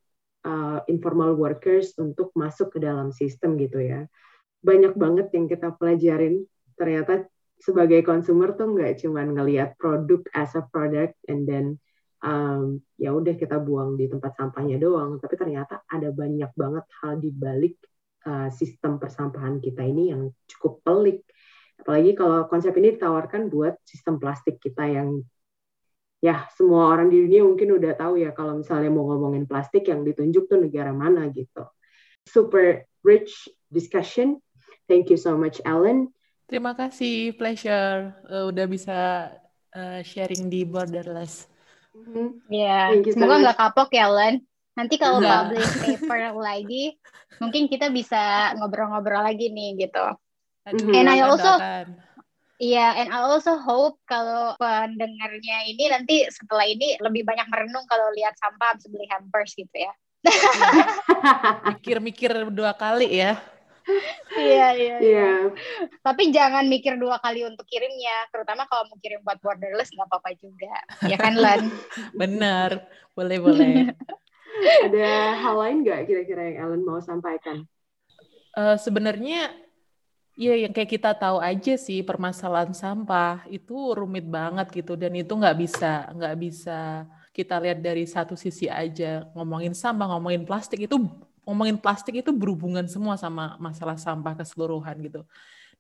uh, 0.44 0.82
informal 0.90 1.38
workers 1.38 1.96
untuk 2.02 2.34
masuk 2.36 2.74
ke 2.74 2.80
dalam 2.84 3.14
sistem 3.14 3.56
gitu 3.56 3.80
ya 3.80 4.10
banyak 4.64 4.96
banget 4.96 5.28
yang 5.36 5.46
kita 5.52 5.76
pelajarin. 5.76 6.48
Ternyata 6.80 7.28
sebagai 7.60 8.02
consumer 8.02 8.56
tuh 8.56 8.74
nggak 8.74 9.04
cuma 9.04 9.24
ngelihat 9.24 9.76
produk 9.78 10.24
as 10.34 10.56
a 10.58 10.64
product 10.68 11.16
and 11.30 11.46
then 11.48 11.80
um, 12.24 12.84
ya 13.00 13.16
udah 13.16 13.36
kita 13.40 13.60
buang 13.60 14.00
di 14.00 14.12
tempat 14.12 14.36
sampahnya 14.36 14.80
doang 14.82 15.16
tapi 15.24 15.40
ternyata 15.40 15.80
ada 15.88 16.12
banyak 16.12 16.52
banget 16.60 16.86
hal 17.04 17.24
di 17.24 17.30
balik 17.32 17.80
uh, 18.28 18.52
sistem 18.52 19.00
persampahan 19.00 19.60
kita 19.60 19.84
ini 19.84 20.12
yang 20.12 20.32
cukup 20.48 20.84
pelik. 20.84 21.24
Apalagi 21.80 22.16
kalau 22.16 22.48
konsep 22.48 22.72
ini 22.80 22.96
ditawarkan 22.96 23.52
buat 23.52 23.76
sistem 23.84 24.20
plastik 24.20 24.60
kita 24.64 24.88
yang 24.88 25.24
ya 26.24 26.48
semua 26.56 26.88
orang 26.88 27.12
di 27.12 27.20
dunia 27.20 27.44
mungkin 27.44 27.76
udah 27.76 28.00
tahu 28.00 28.16
ya 28.24 28.32
kalau 28.32 28.64
misalnya 28.64 28.88
mau 28.88 29.04
ngomongin 29.12 29.44
plastik 29.44 29.92
yang 29.92 30.08
ditunjuk 30.08 30.48
tuh 30.48 30.60
negara 30.60 30.96
mana 30.96 31.28
gitu. 31.32 31.68
Super 32.24 32.88
rich 33.04 33.52
discussion 33.68 34.40
Thank 34.88 35.08
you 35.10 35.20
so 35.20 35.40
much, 35.40 35.64
Ellen. 35.64 36.12
Terima 36.48 36.76
kasih, 36.76 37.34
pleasure. 37.40 38.14
Uh, 38.28 38.52
udah 38.52 38.66
bisa 38.68 39.32
uh, 39.72 40.00
sharing 40.04 40.52
di 40.52 40.68
Borderless. 40.68 41.48
Mm-hmm. 41.96 42.28
Ya, 42.52 42.92
yeah. 42.92 43.10
semoga 43.10 43.42
nggak 43.42 43.58
kapok 43.58 43.90
ya, 43.96 44.12
Ellen. 44.12 44.44
Nanti 44.74 44.98
kalau 44.98 45.22
nah. 45.22 45.48
publish 45.48 45.72
paper 45.80 46.34
lagi, 46.36 46.98
mungkin 47.38 47.70
kita 47.70 47.94
bisa 47.94 48.54
ngobrol-ngobrol 48.60 49.24
lagi 49.24 49.54
nih 49.54 49.88
gitu. 49.88 50.06
Aduh, 50.68 50.96
and 50.96 51.08
I 51.12 51.22
also, 51.24 51.60
Iya, 52.62 52.80
yeah, 52.80 52.90
and 52.96 53.10
I 53.12 53.20
also 53.28 53.60
hope 53.60 54.00
kalau 54.08 54.56
pendengarnya 54.56 55.68
ini 55.68 55.90
nanti 55.90 56.24
setelah 56.32 56.64
ini 56.64 56.96
lebih 57.02 57.28
banyak 57.28 57.50
merenung 57.50 57.84
kalau 57.90 58.08
lihat 58.16 58.38
sampah 58.40 58.78
habis 58.78 58.88
beli 58.88 59.04
hampers 59.10 59.52
gitu 59.58 59.74
ya. 59.74 59.92
Mikir-mikir 61.76 62.48
dua 62.56 62.72
kali 62.72 63.20
ya 63.20 63.36
iya, 64.38 64.68
iya, 64.76 64.96
iya. 65.00 65.32
Tapi 66.00 66.32
jangan 66.32 66.66
mikir 66.68 66.96
dua 66.96 67.20
kali 67.20 67.44
untuk 67.44 67.68
kirimnya, 67.68 68.28
terutama 68.32 68.64
kalau 68.68 68.88
mau 68.88 68.98
kirim 69.00 69.20
buat 69.22 69.40
borderless 69.44 69.92
nggak 69.92 70.08
apa-apa 70.08 70.32
juga, 70.40 70.76
ya 71.08 71.18
kan 71.20 71.36
Lan? 71.36 71.68
Benar, 72.22 72.88
boleh 73.14 73.38
boleh. 73.40 73.74
Ada 74.86 75.40
hal 75.44 75.56
lain 75.60 75.78
nggak 75.84 76.00
kira-kira 76.08 76.42
yang 76.54 76.58
Ellen 76.70 76.82
mau 76.86 77.02
sampaikan? 77.02 77.66
Uh, 78.54 78.78
Sebenarnya 78.78 79.50
ya 80.34 80.54
yang 80.58 80.74
kayak 80.74 80.98
kita 80.98 81.14
tahu 81.14 81.38
aja 81.38 81.78
sih 81.78 82.02
permasalahan 82.02 82.74
sampah 82.74 83.46
itu 83.54 83.74
rumit 83.94 84.26
banget 84.26 84.66
gitu 84.74 84.98
dan 84.98 85.14
itu 85.14 85.30
nggak 85.30 85.58
bisa 85.62 86.10
nggak 86.10 86.36
bisa 86.42 87.06
kita 87.34 87.58
lihat 87.62 87.82
dari 87.82 88.06
satu 88.06 88.38
sisi 88.38 88.70
aja 88.70 89.26
ngomongin 89.34 89.74
sampah, 89.74 90.06
ngomongin 90.14 90.46
plastik 90.46 90.86
itu 90.86 91.02
ngomongin 91.44 91.78
plastik 91.80 92.20
itu 92.20 92.32
berhubungan 92.32 92.88
semua 92.88 93.16
sama 93.20 93.56
masalah 93.60 94.00
sampah 94.00 94.34
keseluruhan 94.36 95.00
gitu. 95.04 95.22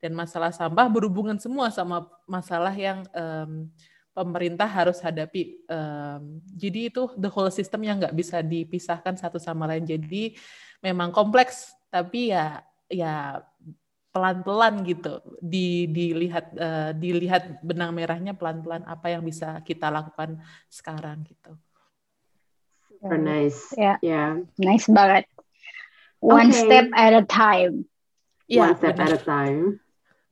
Dan 0.03 0.15
masalah 0.15 0.51
sampah 0.51 0.87
berhubungan 0.91 1.39
semua 1.39 1.71
sama 1.71 2.03
masalah 2.27 2.75
yang 2.75 3.07
um, 3.15 3.71
pemerintah 4.13 4.69
harus 4.69 5.01
hadapi. 5.01 5.57
Um, 5.65 6.43
jadi 6.53 6.93
itu 6.93 7.09
the 7.17 7.31
whole 7.31 7.49
system 7.49 7.81
yang 7.87 7.97
nggak 8.03 8.15
bisa 8.15 8.43
dipisahkan 8.45 9.17
satu 9.17 9.41
sama 9.41 9.65
lain. 9.65 9.87
Jadi 9.87 10.37
memang 10.83 11.09
kompleks, 11.09 11.73
tapi 11.89 12.35
ya 12.35 12.61
ya 12.91 13.41
pelan-pelan 14.13 14.85
gitu 14.85 15.17
di, 15.41 15.89
dilihat 15.89 16.53
uh, 16.53 16.91
dilihat 16.93 17.65
benang 17.65 17.97
merahnya 17.97 18.37
pelan-pelan 18.37 18.85
apa 18.85 19.09
yang 19.09 19.25
bisa 19.25 19.57
kita 19.65 19.89
lakukan 19.89 20.37
sekarang 20.69 21.25
gitu. 21.25 21.57
Super 22.93 23.17
nice. 23.17 23.73
Ya. 23.73 23.97
Yeah. 23.97 23.97
yeah. 24.05 24.29
Nice 24.61 24.85
banget. 24.85 25.25
One 26.23 26.55
okay. 26.55 26.63
step 26.63 26.87
at 26.95 27.11
a 27.11 27.27
time. 27.27 27.83
Yeah, 28.47 28.71
One 28.71 28.79
step 28.79 28.95
at 28.95 29.11
a 29.11 29.19
time. 29.19 29.83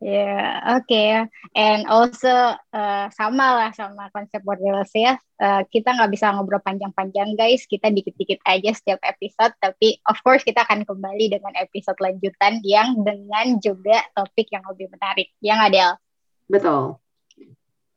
Yeah, 0.02 0.80
oke. 0.80 0.88
Okay. 0.90 1.22
And 1.54 1.86
also 1.86 2.32
uh, 2.58 3.06
sama 3.14 3.60
lah 3.60 3.70
sama 3.76 4.08
konsep 4.16 4.42
borderless 4.42 4.90
ya. 4.96 5.20
Uh, 5.38 5.62
kita 5.68 5.94
nggak 5.94 6.10
bisa 6.16 6.32
ngobrol 6.32 6.64
panjang-panjang 6.64 7.36
guys. 7.36 7.68
Kita 7.68 7.92
dikit-dikit 7.92 8.40
aja 8.48 8.72
setiap 8.72 9.04
episode. 9.04 9.52
Tapi 9.60 10.00
of 10.08 10.18
course 10.24 10.42
kita 10.48 10.64
akan 10.64 10.88
kembali 10.88 11.38
dengan 11.38 11.54
episode 11.60 12.00
lanjutan 12.00 12.64
yang 12.64 13.04
dengan 13.04 13.60
juga 13.60 14.02
topik 14.16 14.48
yang 14.50 14.64
lebih 14.72 14.90
menarik. 14.96 15.28
Yang 15.44 15.60
Adel. 15.70 15.92
Betul. 16.50 16.82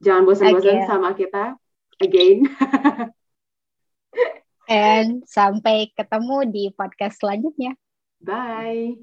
Jangan 0.03 0.23
bosan-bosan 0.27 0.83
okay. 0.83 0.91
sama 0.91 1.15
kita 1.17 1.57
again. 2.03 2.51
And 4.69 5.25
sampai 5.25 5.93
ketemu 5.97 6.49
di 6.53 6.65
podcast 6.77 7.23
selanjutnya. 7.23 7.77
Bye. 8.25 8.97